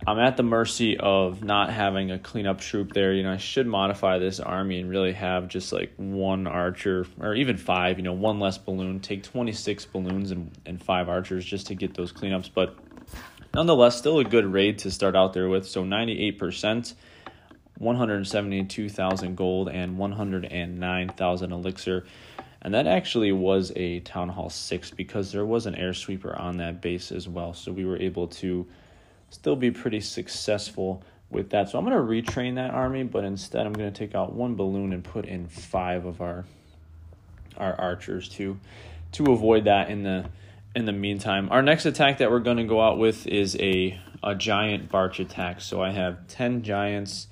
[0.05, 3.13] I'm at the mercy of not having a cleanup troop there.
[3.13, 7.35] You know, I should modify this army and really have just like one archer or
[7.35, 11.67] even five, you know, one less balloon, take 26 balloons and, and five archers just
[11.67, 12.49] to get those cleanups.
[12.53, 12.75] But
[13.53, 15.67] nonetheless, still a good raid to start out there with.
[15.67, 16.93] So 98%.
[17.77, 22.05] 172,000 gold and 109,000 elixir.
[22.61, 26.57] And that actually was a Town Hall 6 because there was an air sweeper on
[26.57, 27.53] that base as well.
[27.53, 28.65] So we were able to
[29.29, 31.69] still be pretty successful with that.
[31.69, 34.55] So I'm going to retrain that army, but instead I'm going to take out one
[34.55, 36.45] balloon and put in five of our
[37.57, 38.59] our archers to
[39.11, 40.25] to avoid that in the
[40.75, 41.49] in the meantime.
[41.51, 45.19] Our next attack that we're going to go out with is a a giant barch
[45.19, 45.59] attack.
[45.59, 47.27] So I have 10 giants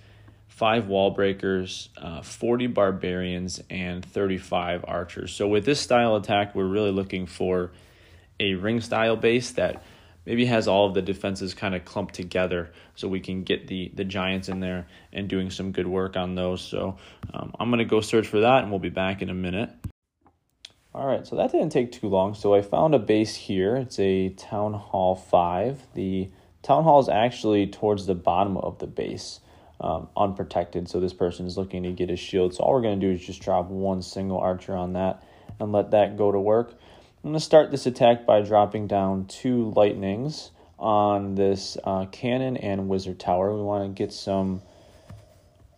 [0.52, 5.34] five wall breakers, uh, 40 barbarians, and 35 archers.
[5.34, 7.72] So, with this style attack, we're really looking for
[8.40, 9.82] a ring style base that
[10.26, 13.92] maybe has all of the defenses kind of clumped together so we can get the
[13.96, 16.62] the giants in there and doing some good work on those.
[16.62, 16.98] So
[17.34, 19.72] um, i'm going to go search for that and we'll be back in a minute.
[20.94, 22.34] All right so that didn't take too long.
[22.34, 23.78] So i found a base here.
[23.78, 26.30] It's a town hall 5 the
[26.62, 29.40] town hall is actually towards the bottom of the base
[29.82, 33.00] um, unprotected so this person is looking to get a shield so all we're going
[33.00, 35.24] to do is just drop one single archer on that
[35.60, 36.74] and let that go to work
[37.24, 42.58] I'm going to start this attack by dropping down two lightnings on this uh, cannon
[42.58, 43.56] and wizard tower.
[43.56, 44.64] We want to get some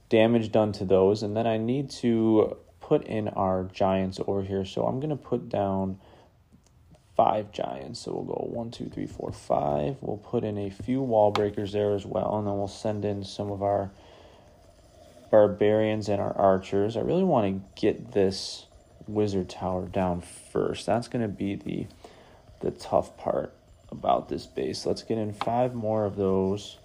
[0.07, 4.63] damage done to those, and then I need to put in our giants over here.
[4.63, 5.99] So I'm going to put down
[7.15, 8.01] five giants.
[8.01, 9.97] So we'll go one, two, three, four, five.
[10.01, 13.23] We'll put in a few wall breakers there as well, and then we'll send in
[13.23, 13.91] some of our
[15.31, 16.95] barbarians and our archers.
[16.95, 18.65] I really want to get this
[19.07, 20.85] wizard tower down first.
[20.85, 21.87] That's going to be the
[22.61, 23.53] the tough part
[23.91, 24.85] about this base.
[24.85, 26.77] Let's get in five more of those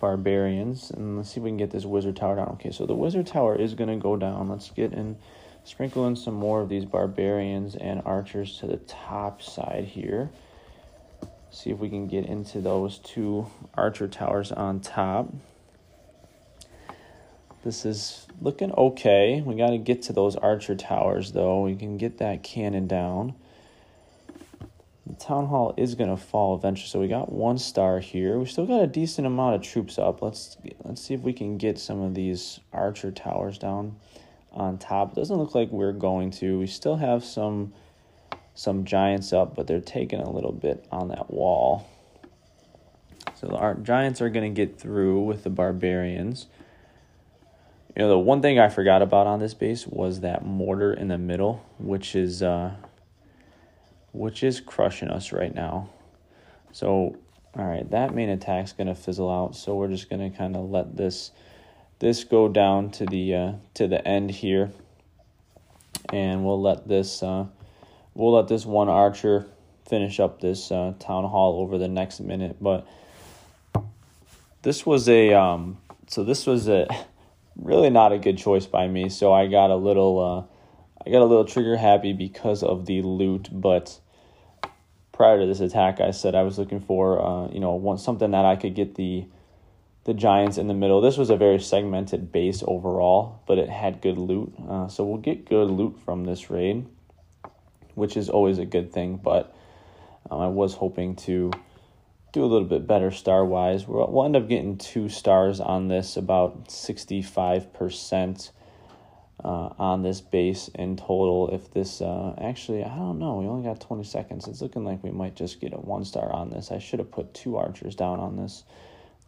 [0.00, 2.48] barbarians and let's see if we can get this wizard tower down.
[2.48, 4.48] Okay, so the wizard tower is going to go down.
[4.48, 5.16] Let's get in
[5.64, 10.30] sprinkle in some more of these barbarians and archers to the top side here.
[11.50, 15.32] See if we can get into those two archer towers on top.
[17.62, 19.40] This is looking okay.
[19.44, 21.62] We got to get to those archer towers, though.
[21.62, 23.34] We can get that cannon down.
[25.06, 28.38] The town hall is going to fall eventually, so we got one star here.
[28.38, 30.22] We still got a decent amount of troops up.
[30.22, 33.96] Let's let's see if we can get some of these archer towers down
[34.52, 35.12] on top.
[35.12, 36.58] It doesn't look like we're going to.
[36.58, 37.72] We still have some
[38.54, 41.88] some giants up, but they're taking a little bit on that wall.
[43.34, 46.46] So our giants are going to get through with the barbarians.
[47.96, 51.08] You know, the one thing I forgot about on this base was that mortar in
[51.08, 52.74] the middle, which is uh,
[54.12, 55.90] which is crushing us right now.
[56.72, 57.16] So,
[57.54, 59.56] all right, that main attack's gonna fizzle out.
[59.56, 61.32] So we're just gonna kind of let this
[62.02, 64.72] this go down to the uh, to the end here,
[66.12, 67.46] and we'll let this uh,
[68.14, 69.46] we'll let this one archer
[69.88, 72.56] finish up this uh, town hall over the next minute.
[72.60, 72.86] But
[74.62, 76.88] this was a um, so this was a
[77.56, 79.08] really not a good choice by me.
[79.08, 83.02] So I got a little, uh, I got a little trigger happy because of the
[83.02, 83.48] loot.
[83.52, 83.98] But
[85.12, 88.32] prior to this attack, I said I was looking for, uh, you know, one, something
[88.32, 89.24] that I could get the,
[90.04, 91.00] the giants in the middle.
[91.00, 94.52] This was a very segmented base overall, but it had good loot.
[94.68, 96.86] Uh, so we'll get good loot from this raid,
[97.94, 99.16] which is always a good thing.
[99.16, 99.54] But
[100.30, 101.52] um, I was hoping to
[102.32, 103.86] do a little bit better star wise.
[103.86, 108.50] We'll, we'll end up getting two stars on this, about 65%
[109.44, 111.54] uh, on this base in total.
[111.54, 114.48] If this, uh, actually, I don't know, we only got 20 seconds.
[114.48, 116.72] It's looking like we might just get a one star on this.
[116.72, 118.64] I should have put two archers down on this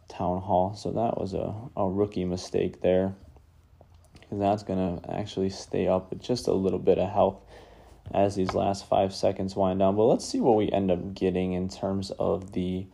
[0.07, 3.15] town hall, so that was a, a rookie mistake there.
[4.13, 7.37] Because that's going to actually stay up with just a little bit of health
[8.13, 9.95] as these last five seconds wind down.
[9.95, 12.85] But let's see what we end up getting in terms of the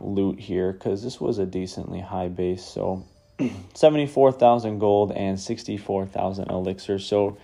[0.00, 2.64] loot here because this was a decently high base.
[2.64, 3.04] So
[3.74, 6.98] 74,000 gold and 64,000 elixir.
[6.98, 7.38] So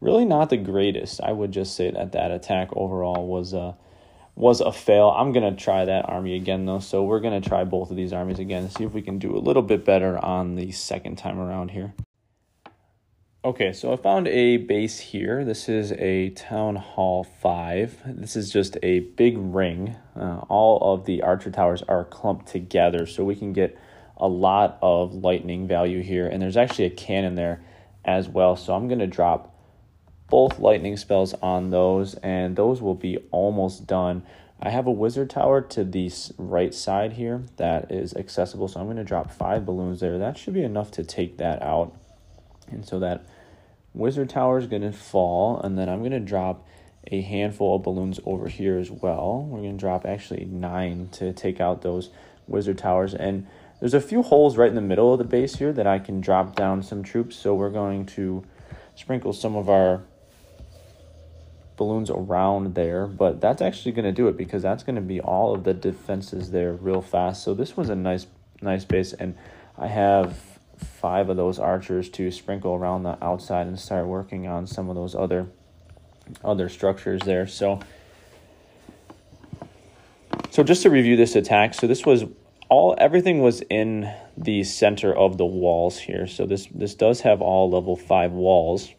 [0.00, 1.20] really not the greatest.
[1.22, 3.76] I would just say that that attack overall was a
[4.34, 5.10] was a fail.
[5.10, 6.78] I'm going to try that army again though.
[6.78, 9.36] So we're going to try both of these armies again see if we can do
[9.36, 11.94] a little bit better on the second time around here.
[13.44, 15.44] Okay, so I found a base here.
[15.44, 18.02] This is a Town Hall 5.
[18.06, 19.96] This is just a big ring.
[20.14, 23.76] Uh, all of the archer towers are clumped together, so we can get
[24.16, 26.28] a lot of lightning value here.
[26.28, 27.64] And there's actually a cannon there
[28.04, 29.51] as well, so I'm going to drop
[30.32, 34.22] both lightning spells on those, and those will be almost done.
[34.62, 38.86] I have a wizard tower to the right side here that is accessible, so I'm
[38.86, 40.16] going to drop five balloons there.
[40.16, 41.94] That should be enough to take that out.
[42.70, 43.26] And so that
[43.92, 46.66] wizard tower is going to fall, and then I'm going to drop
[47.08, 49.46] a handful of balloons over here as well.
[49.46, 52.08] We're going to drop actually nine to take out those
[52.46, 53.12] wizard towers.
[53.12, 53.46] And
[53.80, 56.22] there's a few holes right in the middle of the base here that I can
[56.22, 57.36] drop down some troops.
[57.36, 58.44] So we're going to
[58.94, 60.04] sprinkle some of our
[61.82, 63.06] balloons around there.
[63.06, 65.74] But that's actually going to do it because that's going to be all of the
[65.74, 67.42] defenses there real fast.
[67.42, 68.26] So this was a nice,
[68.60, 69.12] nice base.
[69.12, 69.34] And
[69.76, 70.38] I have
[70.76, 74.96] five of those archers to sprinkle around the outside and start working on some of
[74.96, 75.48] those other
[76.44, 77.46] other structures there.
[77.46, 77.80] So
[80.50, 82.24] so just to review this attack, so this was
[82.68, 86.26] all everything was in the center of the walls here.
[86.26, 88.90] So this this does have all level five walls,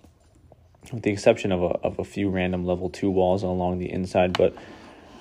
[0.94, 4.38] with the exception of a of a few random level two walls along the inside.
[4.38, 4.56] But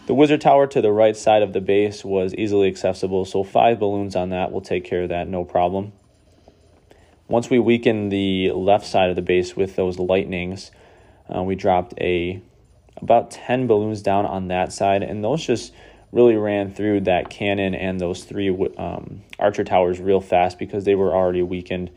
[0.07, 3.25] the wizard tower to the right side of the base was easily accessible.
[3.25, 5.93] So five balloons on that will take care of that, no problem.
[7.29, 10.71] Once we weaken the left side of the base with those lightnings,
[11.35, 12.43] uh, we dropped a
[12.97, 15.73] about 10 balloons down on that side, and those just
[16.13, 20.95] really ran through that cannon and those three um, archer towers real fast because they
[20.95, 21.91] were already weakened.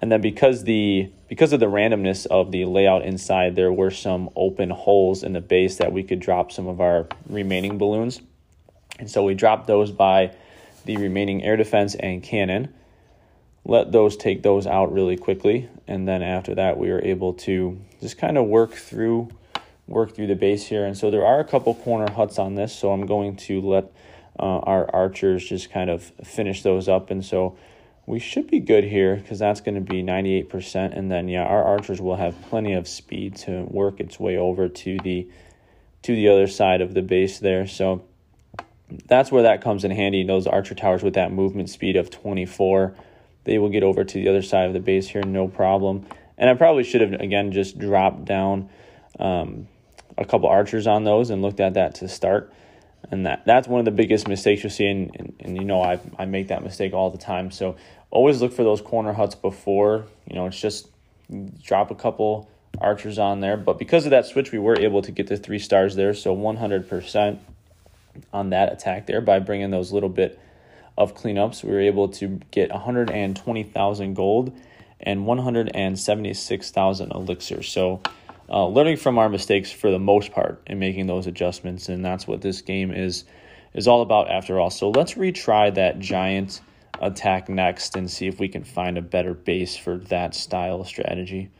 [0.00, 4.30] And then because the because of the randomness of the layout inside, there were some
[4.36, 8.20] open holes in the base that we could drop some of our remaining balloons.
[8.98, 10.34] And so we dropped those by
[10.84, 12.72] the remaining air defense and cannon.
[13.64, 17.80] Let those take those out really quickly, and then after that, we were able to
[18.00, 19.30] just kind of work through
[19.86, 20.84] work through the base here.
[20.84, 23.84] And so there are a couple corner huts on this, so I'm going to let
[24.38, 27.10] uh, our archers just kind of finish those up.
[27.10, 27.56] And so
[28.06, 30.96] we should be good here because that's going to be 98%.
[30.96, 34.68] And then, yeah, our archers will have plenty of speed to work its way over
[34.68, 35.28] to the
[36.02, 37.66] to the other side of the base there.
[37.66, 38.04] So
[39.06, 40.22] that's where that comes in handy.
[40.22, 42.94] Those archer towers with that movement speed of 24,
[43.44, 46.06] they will get over to the other side of the base here, no problem.
[46.36, 48.68] And I probably should have, again, just dropped down
[49.18, 49.66] um,
[50.18, 52.52] a couple archers on those and looked at that to start.
[53.10, 55.82] And that that's one of the biggest mistakes you'll see, in, and, and you know
[55.82, 57.50] I I make that mistake all the time.
[57.50, 57.76] So
[58.10, 60.06] always look for those corner huts before.
[60.28, 60.88] You know, it's just
[61.62, 62.48] drop a couple
[62.80, 63.56] archers on there.
[63.56, 66.14] But because of that switch, we were able to get the three stars there.
[66.14, 67.38] So 100%
[68.32, 70.38] on that attack there by bringing those little bit
[70.96, 71.64] of cleanups.
[71.64, 74.56] We were able to get 120,000 gold
[75.00, 77.62] and 176,000 elixir.
[77.62, 78.00] So
[78.48, 82.26] uh, learning from our mistakes for the most part and making those adjustments, and that's
[82.26, 83.24] what this game is
[83.74, 84.70] is all about after all.
[84.70, 86.60] So let's retry that giant
[87.00, 91.50] attack next and see if we can find a better base for that style strategy.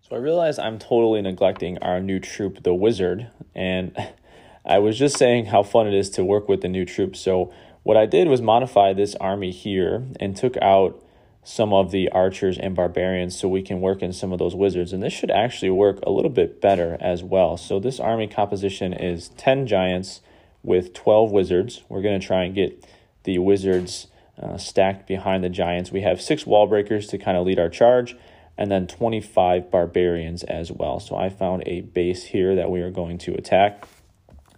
[0.00, 3.96] So I realize I'm totally neglecting our new troop, the Wizard, and
[4.66, 7.16] I was just saying how fun it is to work with the new troop.
[7.16, 7.52] So
[7.82, 11.02] what I did was modify this army here and took out
[11.42, 14.94] some of the archers and barbarians so we can work in some of those wizards.
[14.94, 17.58] And this should actually work a little bit better as well.
[17.58, 20.22] So this army composition is 10 giants
[20.64, 21.82] with 12 wizards.
[21.88, 22.84] We're going to try and get
[23.22, 24.08] the wizards
[24.42, 25.92] uh, stacked behind the giants.
[25.92, 28.16] We have six wall breakers to kind of lead our charge
[28.56, 31.00] and then 25 barbarians as well.
[31.00, 33.86] So I found a base here that we are going to attack.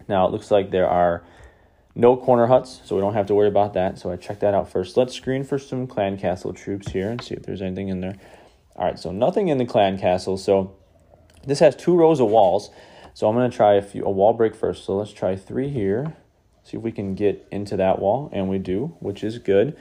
[0.07, 1.23] Now it looks like there are
[1.95, 3.97] no corner huts, so we don't have to worry about that.
[3.97, 4.97] So I checked that out first.
[4.97, 8.17] Let's screen for some clan castle troops here and see if there's anything in there.
[8.75, 10.37] All right, so nothing in the clan castle.
[10.37, 10.75] So
[11.45, 12.69] this has two rows of walls.
[13.17, 14.85] So I'm going to try a few a wall break first.
[14.85, 16.15] So let's try three here.
[16.63, 19.75] See if we can get into that wall, and we do, which is good.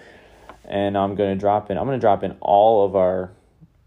[0.64, 1.76] And I'm going to drop in.
[1.76, 3.32] I'm going to drop in all of our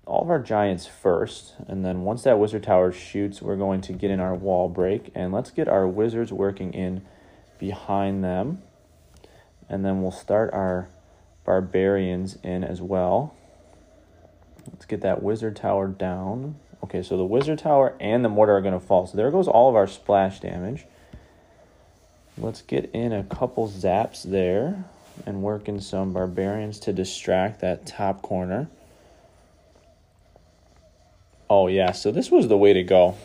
[0.06, 3.93] all of our giants first, and then once that wizard tower shoots, we're going to
[3.93, 7.02] get in our wall break, and let's get our wizards working in
[7.58, 8.62] behind them.
[9.68, 10.89] And then we'll start our
[11.43, 13.36] barbarians in as well.
[14.72, 16.58] Let's get that wizard tower down.
[16.84, 19.05] Okay, so the wizard tower and the mortar are going to fall.
[19.07, 20.86] So there goes all of our splash damage.
[22.38, 24.86] Let's get in a couple zaps there
[25.25, 28.69] and work in some barbarians to distract that top corner.
[31.49, 33.15] Oh, yeah, so this was the way to go.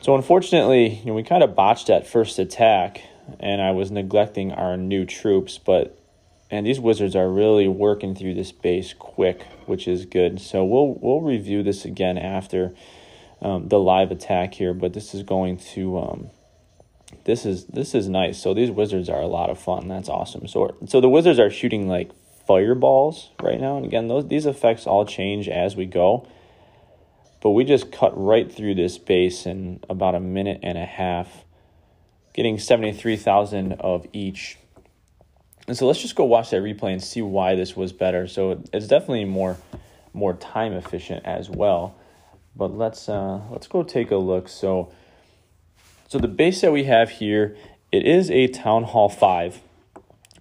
[0.00, 3.00] So unfortunately, you know, we kind of botched that first attack,
[3.40, 5.56] and I was neglecting our new troops.
[5.58, 5.98] But
[6.50, 10.40] and these wizards are really working through this base quick, which is good.
[10.40, 12.74] So we'll we'll review this again after
[13.42, 14.74] um, the live attack here.
[14.74, 16.30] But this is going to um,
[17.24, 18.40] this is this is nice.
[18.40, 19.88] So these wizards are a lot of fun.
[19.88, 20.46] That's awesome.
[20.46, 22.10] So so the wizards are shooting like
[22.46, 26.26] fireballs right now, and again, those these effects all change as we go.
[27.40, 31.44] But we just cut right through this base in about a minute and a half,
[32.32, 34.56] getting 73,000 of each.
[35.66, 38.26] And so let's just go watch that replay and see why this was better.
[38.26, 39.58] So it's definitely more
[40.12, 41.94] more time efficient as well.
[42.54, 44.48] But let's uh, let's go take a look.
[44.48, 44.92] So
[46.08, 47.56] so the base that we have here,
[47.90, 49.60] it is a Town Hall 5.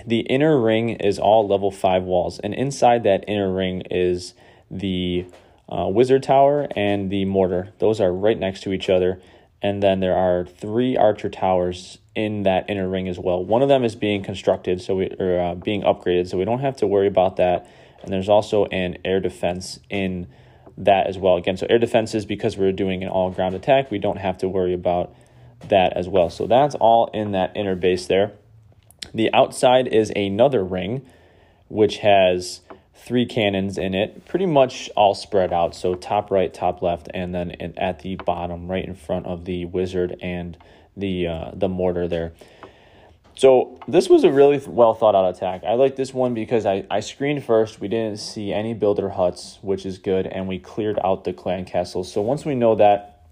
[0.06, 4.34] The inner ring is all level 5 walls and inside that inner ring is
[4.70, 5.26] the
[5.70, 7.70] uh, Wizard Tower and the Mortar.
[7.80, 9.22] Those are right next to each other.
[9.64, 13.44] And then there are three Archer Towers in that inner ring as well.
[13.44, 16.60] One of them is being constructed, so we are uh, being upgraded, so we don't
[16.60, 17.66] have to worry about that.
[18.04, 20.28] And there's also an air defense in
[20.78, 21.38] that as well.
[21.38, 24.38] Again, so air defense is because we're doing an all ground attack, we don't have
[24.40, 25.16] to worry about
[25.70, 26.30] that as well.
[26.30, 28.34] So that's all in that inner base there.
[29.14, 31.06] The outside is another ring,
[31.70, 32.62] which has
[32.96, 35.76] three cannons in it, pretty much all spread out.
[35.76, 39.66] So top right, top left, and then at the bottom, right in front of the
[39.66, 40.58] wizard and
[40.96, 42.34] the uh, the mortar there.
[43.36, 45.64] So this was a really well thought out attack.
[45.64, 47.82] I like this one because I, I screened first.
[47.82, 51.66] We didn't see any builder huts, which is good, and we cleared out the clan
[51.66, 52.12] castles.
[52.12, 53.24] So once we know that,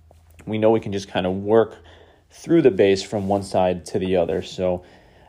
[0.48, 1.78] we know we can just kind of work
[2.32, 4.42] through the base from one side to the other.
[4.42, 4.84] So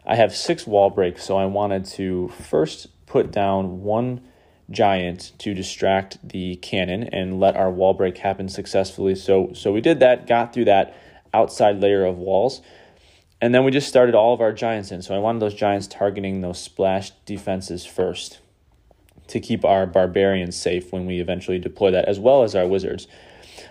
[0.07, 4.22] I have six wall breaks, so I wanted to first put down one
[4.70, 9.14] giant to distract the cannon and let our wall break happen successfully.
[9.14, 10.96] So so we did that, got through that
[11.34, 12.62] outside layer of walls.
[13.38, 15.02] And then we just started all of our giants in.
[15.02, 18.38] So I wanted those giants targeting those splash defenses first
[19.26, 23.08] to keep our barbarians safe when we eventually deploy that, as well as our wizards.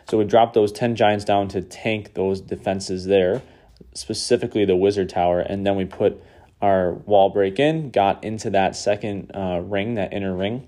[0.07, 3.41] So we dropped those 10 giants down to tank those defenses there,
[3.95, 5.39] specifically the wizard tower.
[5.39, 6.21] And then we put
[6.61, 10.67] our wall break in, got into that second uh, ring, that inner ring,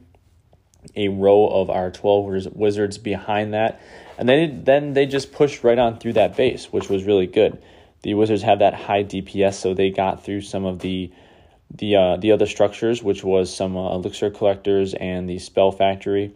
[0.95, 3.81] a row of our 12 wizards behind that.
[4.17, 7.61] And then, then they just pushed right on through that base, which was really good
[8.03, 11.11] the Wizards have that high DPS, so they got through some of the
[11.75, 16.35] the uh, the other structures, which was some uh, elixir collectors and the spell factory,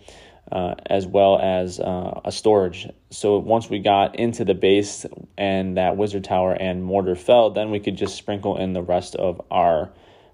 [0.51, 2.87] uh, as well as uh, a storage.
[3.09, 5.05] So once we got into the base
[5.37, 9.15] and that wizard tower and mortar fell, then we could just sprinkle in the rest
[9.15, 9.91] of our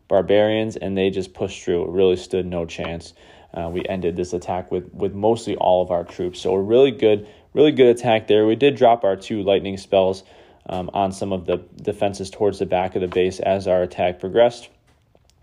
[0.07, 1.85] barbarians, and they just pushed through.
[1.85, 3.13] It really stood no chance.
[3.53, 6.41] Uh, we ended this attack with with mostly all of our troops.
[6.41, 8.45] So a really good, really good attack there.
[8.45, 10.23] We did drop our two lightning spells
[10.67, 14.19] um, on some of the defenses towards the back of the base as our attack
[14.19, 14.69] progressed,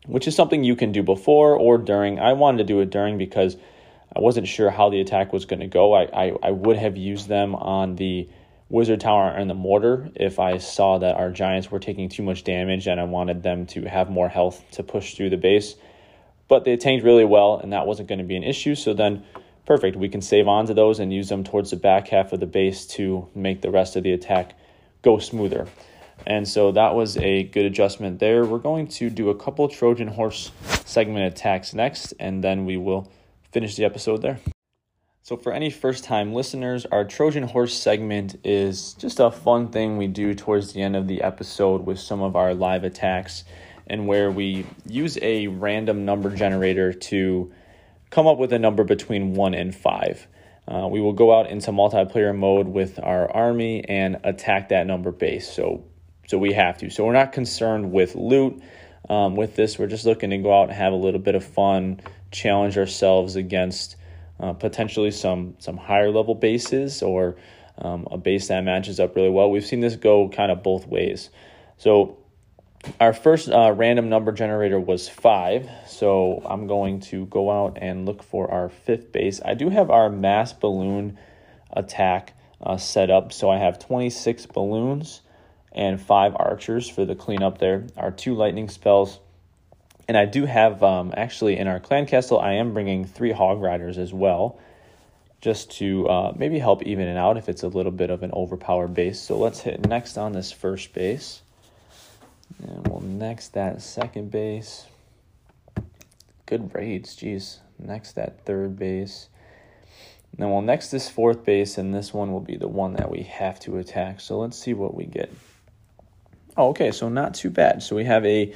[0.06, 2.18] which is something you can do before or during.
[2.18, 3.56] I wanted to do it during because
[4.14, 5.94] I wasn't sure how the attack was going to go.
[5.94, 8.28] I, I, I would have used them on the
[8.68, 12.44] wizard tower and the mortar if I saw that our giants were taking too much
[12.44, 15.74] damage and I wanted them to have more health to push through the base.
[16.48, 18.74] But they tanked really well, and that wasn't going to be an issue.
[18.74, 19.24] So then,
[19.66, 19.96] perfect.
[19.96, 22.46] We can save on to those and use them towards the back half of the
[22.46, 24.54] base to make the rest of the attack
[25.02, 25.68] go smoother.
[26.26, 28.44] And so that was a good adjustment there.
[28.44, 30.50] We're going to do a couple Trojan horse
[30.84, 33.10] segment attacks next, and then we will
[33.52, 34.40] finish the episode there.
[35.22, 39.96] So, for any first time listeners, our Trojan horse segment is just a fun thing
[39.96, 43.44] we do towards the end of the episode with some of our live attacks,
[43.86, 47.52] and where we use a random number generator to
[48.10, 50.26] come up with a number between 1 and 5.
[50.66, 55.10] Uh, we will go out into multiplayer mode with our army and attack that number
[55.10, 55.50] base.
[55.50, 55.84] So,
[56.28, 56.90] so we have to.
[56.90, 58.62] So we're not concerned with loot.
[59.08, 61.44] Um, with this, we're just looking to go out and have a little bit of
[61.44, 62.00] fun,
[62.30, 63.96] challenge ourselves against
[64.38, 67.36] uh, potentially some some higher level bases or
[67.78, 69.50] um, a base that matches up really well.
[69.50, 71.30] We've seen this go kind of both ways.
[71.78, 72.18] So
[72.98, 78.06] our first uh, random number generator was five, so I'm going to go out and
[78.06, 79.40] look for our fifth base.
[79.44, 81.18] I do have our mass balloon
[81.72, 85.20] attack uh, set up, so I have 26 balloons
[85.72, 87.86] and five archers for the cleanup there.
[87.96, 89.18] Our two lightning spells,
[90.10, 93.62] and I do have um, actually in our clan castle, I am bringing three hog
[93.62, 94.58] riders as well,
[95.40, 98.32] just to uh, maybe help even it out if it's a little bit of an
[98.32, 99.20] overpowered base.
[99.20, 101.42] So let's hit next on this first base.
[102.60, 104.86] And we'll next that second base.
[106.44, 107.58] Good raids, jeez.
[107.78, 109.28] Next that third base.
[110.32, 113.12] And then we'll next this fourth base, and this one will be the one that
[113.12, 114.18] we have to attack.
[114.18, 115.32] So let's see what we get.
[116.56, 117.84] Oh, okay, so not too bad.
[117.84, 118.52] So we have a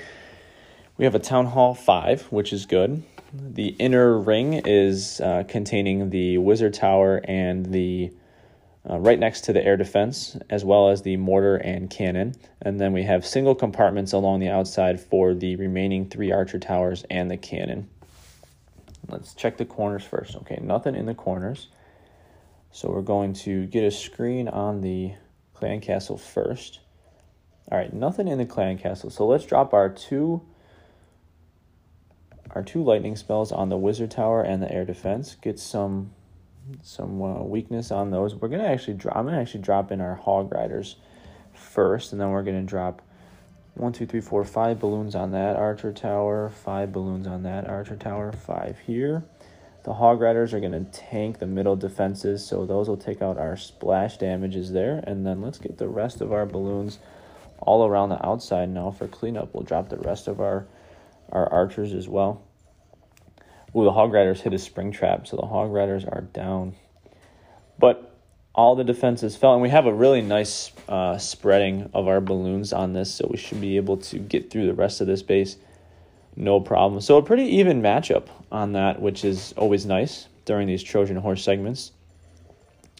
[0.96, 3.02] we have a town hall five, which is good.
[3.32, 8.12] The inner ring is uh, containing the wizard tower and the
[8.88, 12.34] uh, right next to the air defense, as well as the mortar and cannon.
[12.62, 17.04] And then we have single compartments along the outside for the remaining three archer towers
[17.10, 17.88] and the cannon.
[19.08, 20.36] Let's check the corners first.
[20.36, 21.68] Okay, nothing in the corners.
[22.70, 25.14] So we're going to get a screen on the
[25.54, 26.80] clan castle first.
[27.70, 29.10] All right, nothing in the clan castle.
[29.10, 30.42] So let's drop our two
[32.54, 35.36] our two lightning spells on the wizard tower and the air defense.
[35.40, 36.12] Get some
[36.82, 38.34] some uh, weakness on those.
[38.34, 39.16] We're gonna actually drop.
[39.16, 40.96] I'm gonna actually drop in our hog riders
[41.52, 43.02] first, and then we're gonna drop
[43.74, 47.96] one, two, three, four, five balloons on that archer tower, five balloons on that archer
[47.96, 49.24] tower, five here.
[49.82, 53.56] The hog riders are gonna tank the middle defenses, so those will take out our
[53.56, 55.02] splash damages there.
[55.06, 56.98] And then let's get the rest of our balloons
[57.58, 59.52] all around the outside now for cleanup.
[59.52, 60.66] We'll drop the rest of our
[61.30, 62.42] our archers as well.
[63.76, 66.76] Ooh, the Hog Riders hit a spring trap, so the Hog Riders are down.
[67.78, 68.16] But
[68.54, 72.72] all the defenses fell, and we have a really nice uh, spreading of our balloons
[72.72, 75.56] on this, so we should be able to get through the rest of this base
[76.36, 77.00] no problem.
[77.00, 81.44] So a pretty even matchup on that, which is always nice during these Trojan horse
[81.44, 81.92] segments.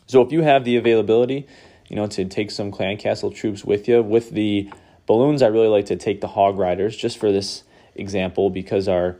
[0.06, 1.46] So if you have the availability,
[1.88, 4.70] you know, to take some clan castle troops with you with the
[5.06, 7.64] balloons, I really like to take the hog riders just for this
[7.94, 9.16] example because our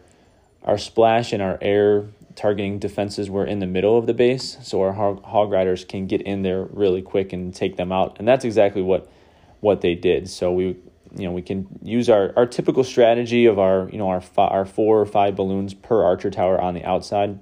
[0.65, 2.07] our splash and our air
[2.37, 6.23] targeting defenses were in the middle of the base, so our hog, riders can get
[6.23, 9.11] in there really quick and take them out, and that's exactly what
[9.61, 10.29] what they did.
[10.29, 10.77] So we
[11.17, 14.65] you know we can use our, our typical strategy of our you know our our
[14.65, 17.39] four or five balloons per archer tower on the outside.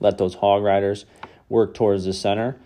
[0.00, 1.04] Let those hog riders
[1.48, 2.56] work towards the center,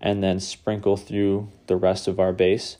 [0.00, 2.76] and then sprinkle through the rest of our base.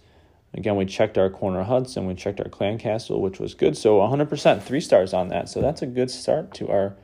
[0.54, 3.76] Again, we checked our corner huts and we checked our clan castle, which was good.
[3.76, 5.48] So 100% three stars on that.
[5.48, 6.96] So that's a good start to our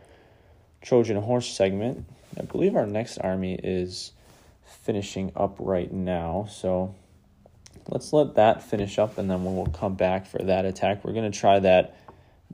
[0.83, 2.07] Trojan horse segment.
[2.39, 4.13] I believe our next army is
[4.65, 6.49] finishing up right now.
[6.51, 6.95] So
[7.89, 11.31] let's let that finish up and then we'll come back for that attack, we're going
[11.31, 11.97] to try that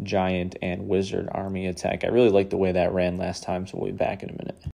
[0.03, 2.05] giant and wizard army attack.
[2.05, 4.33] I really like the way that ran last time, so we'll be back in a
[4.33, 4.72] minute.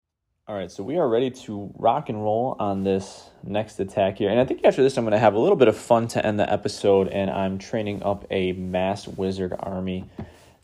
[0.47, 4.29] All right, so we are ready to rock and roll on this next attack here.
[4.29, 6.25] And I think after this, I'm going to have a little bit of fun to
[6.25, 10.05] end the episode, and I'm training up a mass wizard army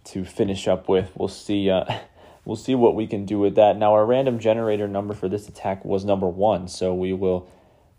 [0.04, 1.10] to finish up with.
[1.14, 1.70] We'll see.
[1.70, 1.86] Uh,
[2.44, 3.78] we'll see what we can do with that.
[3.78, 7.48] Now, our random generator number for this attack was number one, so we will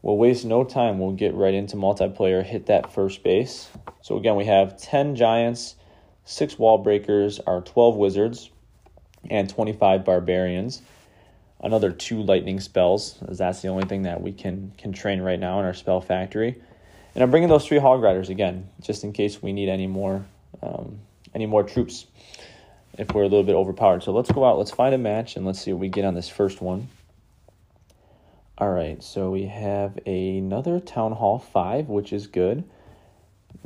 [0.04, 1.00] we'll waste no time.
[1.00, 3.72] We'll get right into multiplayer, hit that first base.
[4.02, 5.78] So again, we have 10 giants,
[6.26, 8.52] 6 wall breakers, our 12 wizards,
[9.32, 10.84] and 25 barbarians.
[11.62, 15.40] Another two lightning spells, as that's the only thing that we can can train right
[15.40, 16.60] now in our spell factory.
[17.14, 20.26] And I'm bringing those three hog riders again, just in case we need any more
[20.64, 21.00] um,
[21.36, 22.08] any more troops
[22.98, 24.04] if we're a little bit overpowered.
[24.04, 26.14] So let's go out, let's find a match, and let's see what we get on
[26.14, 26.88] this first one.
[28.58, 32.64] All right, so we have another Town Hall 5, which is good.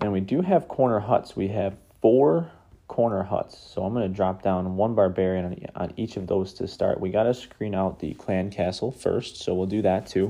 [0.01, 1.35] And we do have corner huts.
[1.35, 2.51] We have four
[2.88, 3.57] corner huts.
[3.73, 6.99] So I'm going to drop down one barbarian on, each of those to start.
[6.99, 10.29] We got to screen out the clan castle first, so we'll do that too.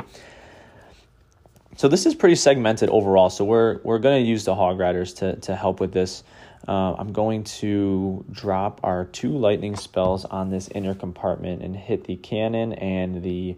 [1.78, 3.30] So this is pretty segmented overall.
[3.30, 6.24] So we're we're going to use the hog riders to to help with this.
[6.68, 12.06] Uh, I'm going to drop our two lightning spells on this inner compartment and hit
[12.06, 13.56] the cannon and the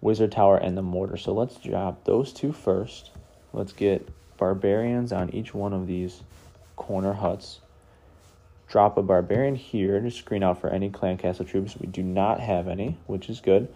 [0.00, 1.16] wizard tower and the mortar.
[1.16, 3.10] So let's drop those two first.
[3.52, 6.22] Let's get barbarians on each one of these
[6.76, 7.59] corner huts.
[8.70, 11.76] Drop a barbarian here to screen out for any clan castle troops.
[11.76, 13.66] We do not have any, which is good.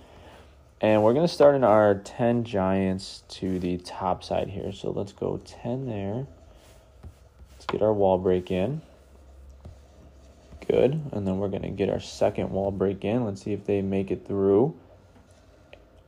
[0.81, 4.71] And we're going to start in our 10 giants to the top side here.
[4.73, 6.27] So let's go 10 there.
[7.53, 8.83] Let's get our wall break in.
[10.69, 11.01] Good.
[11.11, 13.25] And then we're going to get our second wall break in.
[13.25, 14.77] Let's see if they make it through.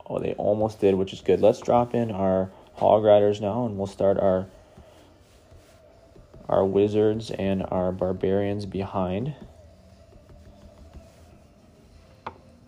[0.09, 1.41] Oh, they almost did, which is good.
[1.41, 4.45] Let's drop in our hog riders now, and we'll start our
[6.47, 9.33] our wizards and our barbarians behind.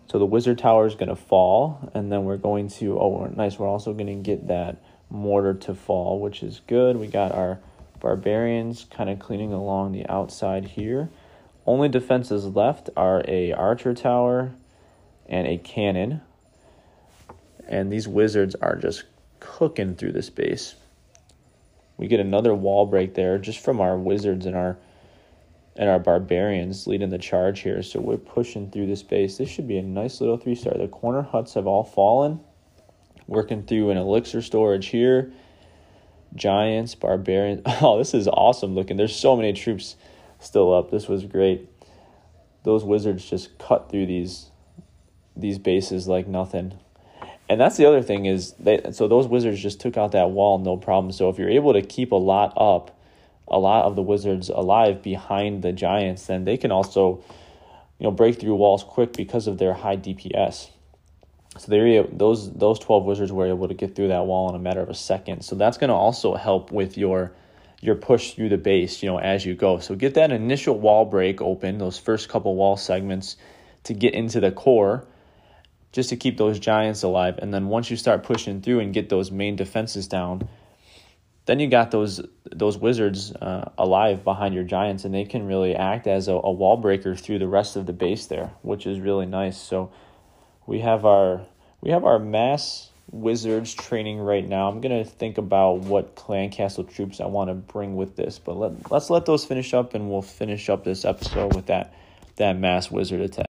[0.08, 3.58] So the wizard tower is going to fall, and then we're going to, oh, nice,
[3.58, 4.76] we're also going to get that
[5.08, 6.96] mortar to fall, which is good.
[6.96, 7.60] We got our
[8.00, 11.08] barbarians kind of cleaning along the outside here.
[11.64, 14.52] Only defenses left are a archer tower
[15.28, 16.22] and a cannon
[17.70, 19.04] and these wizards are just
[19.38, 20.74] cooking through the space.
[22.00, 24.78] We get another wall break there just from our wizards and our
[25.76, 27.82] and our barbarians leading the charge here.
[27.82, 29.36] So we're pushing through the space.
[29.36, 30.72] This should be a nice little three star.
[30.78, 32.40] The corner huts have all fallen.
[33.26, 35.30] Working through an elixir storage here.
[36.34, 37.60] Giants, barbarians.
[37.82, 38.96] Oh, this is awesome looking.
[38.96, 39.96] There's so many troops
[40.38, 40.90] still up.
[40.90, 41.68] This was great.
[42.62, 44.46] Those wizards just cut through these
[45.36, 46.78] these bases like nothing
[47.50, 50.58] and that's the other thing is they so those wizards just took out that wall
[50.58, 51.10] no problem.
[51.10, 52.96] So if you're able to keep a lot up,
[53.48, 57.24] a lot of the wizards alive behind the giants, then they can also,
[57.98, 60.70] you know, break through walls quick because of their high DPS.
[61.58, 64.60] So they those those twelve wizards were able to get through that wall in a
[64.60, 65.42] matter of a second.
[65.42, 67.32] So that's going to also help with your
[67.80, 69.80] your push through the base, you know, as you go.
[69.80, 73.36] So get that initial wall break open, those first couple wall segments
[73.82, 75.04] to get into the core
[75.92, 77.38] just to keep those giants alive.
[77.38, 80.48] And then once you start pushing through and get those main defenses down,
[81.46, 82.20] then you got those
[82.52, 86.52] those wizards uh, alive behind your giants, and they can really act as a, a
[86.52, 89.60] wall breaker through the rest of the base there, which is really nice.
[89.60, 89.90] So
[90.66, 91.40] we have our
[91.80, 94.68] we have our mass wizards training right now.
[94.68, 98.56] I'm gonna think about what clan castle troops I want to bring with this, but
[98.56, 101.92] let let's let those finish up, and we'll finish up this episode with that
[102.36, 103.49] that mass wizard attack.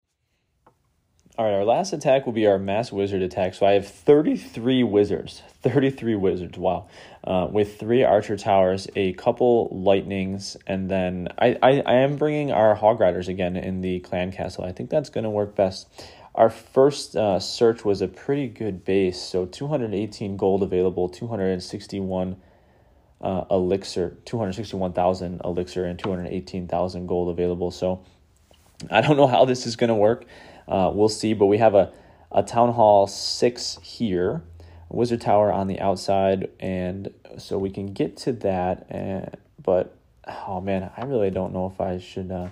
[1.38, 3.54] All right, our last attack will be our mass wizard attack.
[3.54, 5.44] So I have 33 wizards.
[5.62, 6.88] 33 wizards, wow.
[7.24, 12.52] Uh, with three archer towers, a couple lightnings, and then I, I, I am bringing
[12.52, 14.64] our hog riders again in the clan castle.
[14.64, 15.88] I think that's going to work best.
[16.34, 19.22] Our first uh, search was a pretty good base.
[19.22, 22.36] So 218 gold available, 261
[23.22, 27.70] uh, elixir, 261,000 elixir, and 218,000 gold available.
[27.70, 28.04] So
[28.90, 30.26] I don't know how this is going to work.
[30.68, 31.92] Uh, we'll see, but we have a,
[32.32, 34.42] a Town Hall 6 here,
[34.90, 38.86] Wizard Tower on the outside, and so we can get to that.
[38.90, 39.96] And, but,
[40.28, 42.50] oh man, I really don't know if I should uh,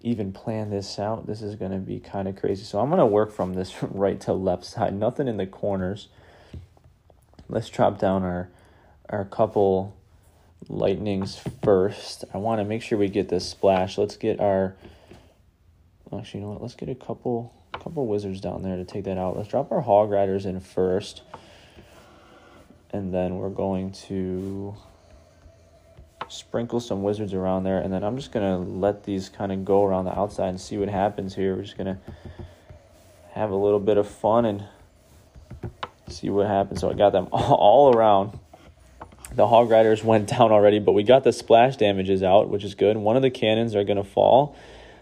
[0.00, 1.26] even plan this out.
[1.26, 2.64] This is going to be kind of crazy.
[2.64, 6.08] So I'm going to work from this right to left side, nothing in the corners.
[7.48, 8.50] Let's drop down our,
[9.08, 9.96] our couple
[10.68, 12.24] lightnings first.
[12.32, 13.96] I want to make sure we get this splash.
[13.96, 14.76] Let's get our
[16.16, 16.62] Actually, you know what?
[16.62, 19.36] Let's get a couple couple wizards down there to take that out.
[19.36, 21.22] Let's drop our hog riders in first.
[22.90, 24.74] And then we're going to
[26.28, 27.78] sprinkle some wizards around there.
[27.78, 30.60] And then I'm just going to let these kind of go around the outside and
[30.60, 31.54] see what happens here.
[31.54, 31.98] We're just going to
[33.32, 34.64] have a little bit of fun and
[36.08, 36.80] see what happens.
[36.80, 38.38] So I got them all around.
[39.34, 42.74] The hog riders went down already, but we got the splash damages out, which is
[42.74, 42.96] good.
[42.96, 44.56] One of the cannons are going to fall.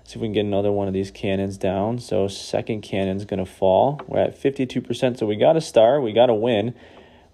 [0.06, 1.98] See if we can get another one of these cannons down.
[1.98, 4.00] So second cannon's going to fall.
[4.06, 6.00] We're at 52%, so we got a star.
[6.00, 6.76] We got a win.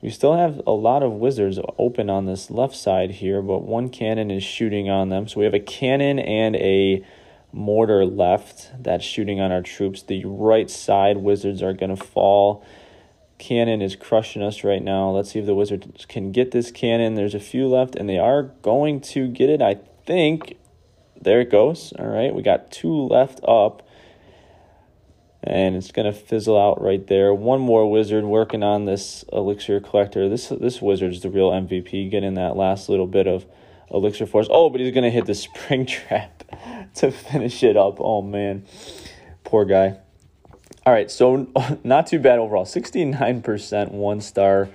[0.00, 3.90] We still have a lot of wizards open on this left side here, but one
[3.90, 5.28] cannon is shooting on them.
[5.28, 7.04] So we have a cannon and a
[7.52, 10.02] mortar left that's shooting on our troops.
[10.02, 12.64] The right side wizards are going to fall.
[13.36, 15.10] Cannon is crushing us right now.
[15.10, 17.16] Let's see if the wizards can get this cannon.
[17.16, 19.74] There's a few left, and they are going to get it, I
[20.06, 20.56] think
[21.22, 21.92] there it goes.
[21.98, 23.86] All right, we got two left up.
[25.44, 27.34] And it's gonna fizzle out right there.
[27.34, 30.28] One more wizard working on this elixir collector.
[30.28, 33.44] This this wizard's the real MVP, getting that last little bit of
[33.92, 34.46] elixir force.
[34.50, 36.44] Oh, but he's gonna hit the spring trap
[36.94, 37.96] to finish it up.
[37.98, 38.64] Oh man,
[39.42, 39.98] poor guy.
[40.84, 41.48] All right, so
[41.84, 42.64] not too bad overall.
[42.64, 44.68] Sixty nine percent, one star.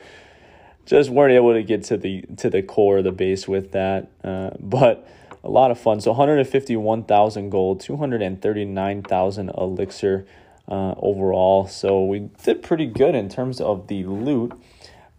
[0.86, 4.52] Just weren't able to get to the to the core the base with that, uh,
[4.60, 5.08] but
[5.44, 6.00] a lot of fun.
[6.02, 10.26] So 151,000 gold, 239,000 elixir
[10.68, 11.68] uh, overall.
[11.68, 14.54] So we did pretty good in terms of the loot.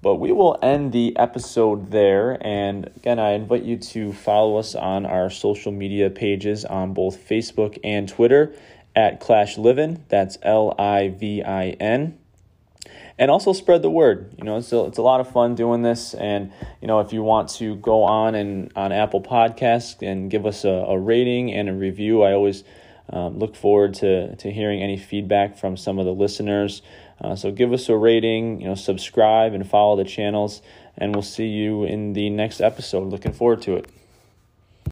[0.00, 2.38] But we will end the episode there.
[2.40, 7.28] And again, I invite you to follow us on our social media pages on both
[7.28, 8.54] Facebook and Twitter
[8.94, 10.04] at Clash Livin.
[10.08, 12.16] That's L I V I N
[13.18, 14.34] and also spread the word.
[14.38, 16.14] You know, it's a, it's a lot of fun doing this.
[16.14, 20.46] And, you know, if you want to go on and on Apple Podcasts and give
[20.46, 22.64] us a, a rating and a review, I always
[23.10, 26.82] um, look forward to, to hearing any feedback from some of the listeners.
[27.20, 30.62] Uh, so give us a rating, you know, subscribe and follow the channels,
[30.96, 33.08] and we'll see you in the next episode.
[33.08, 33.97] Looking forward to it.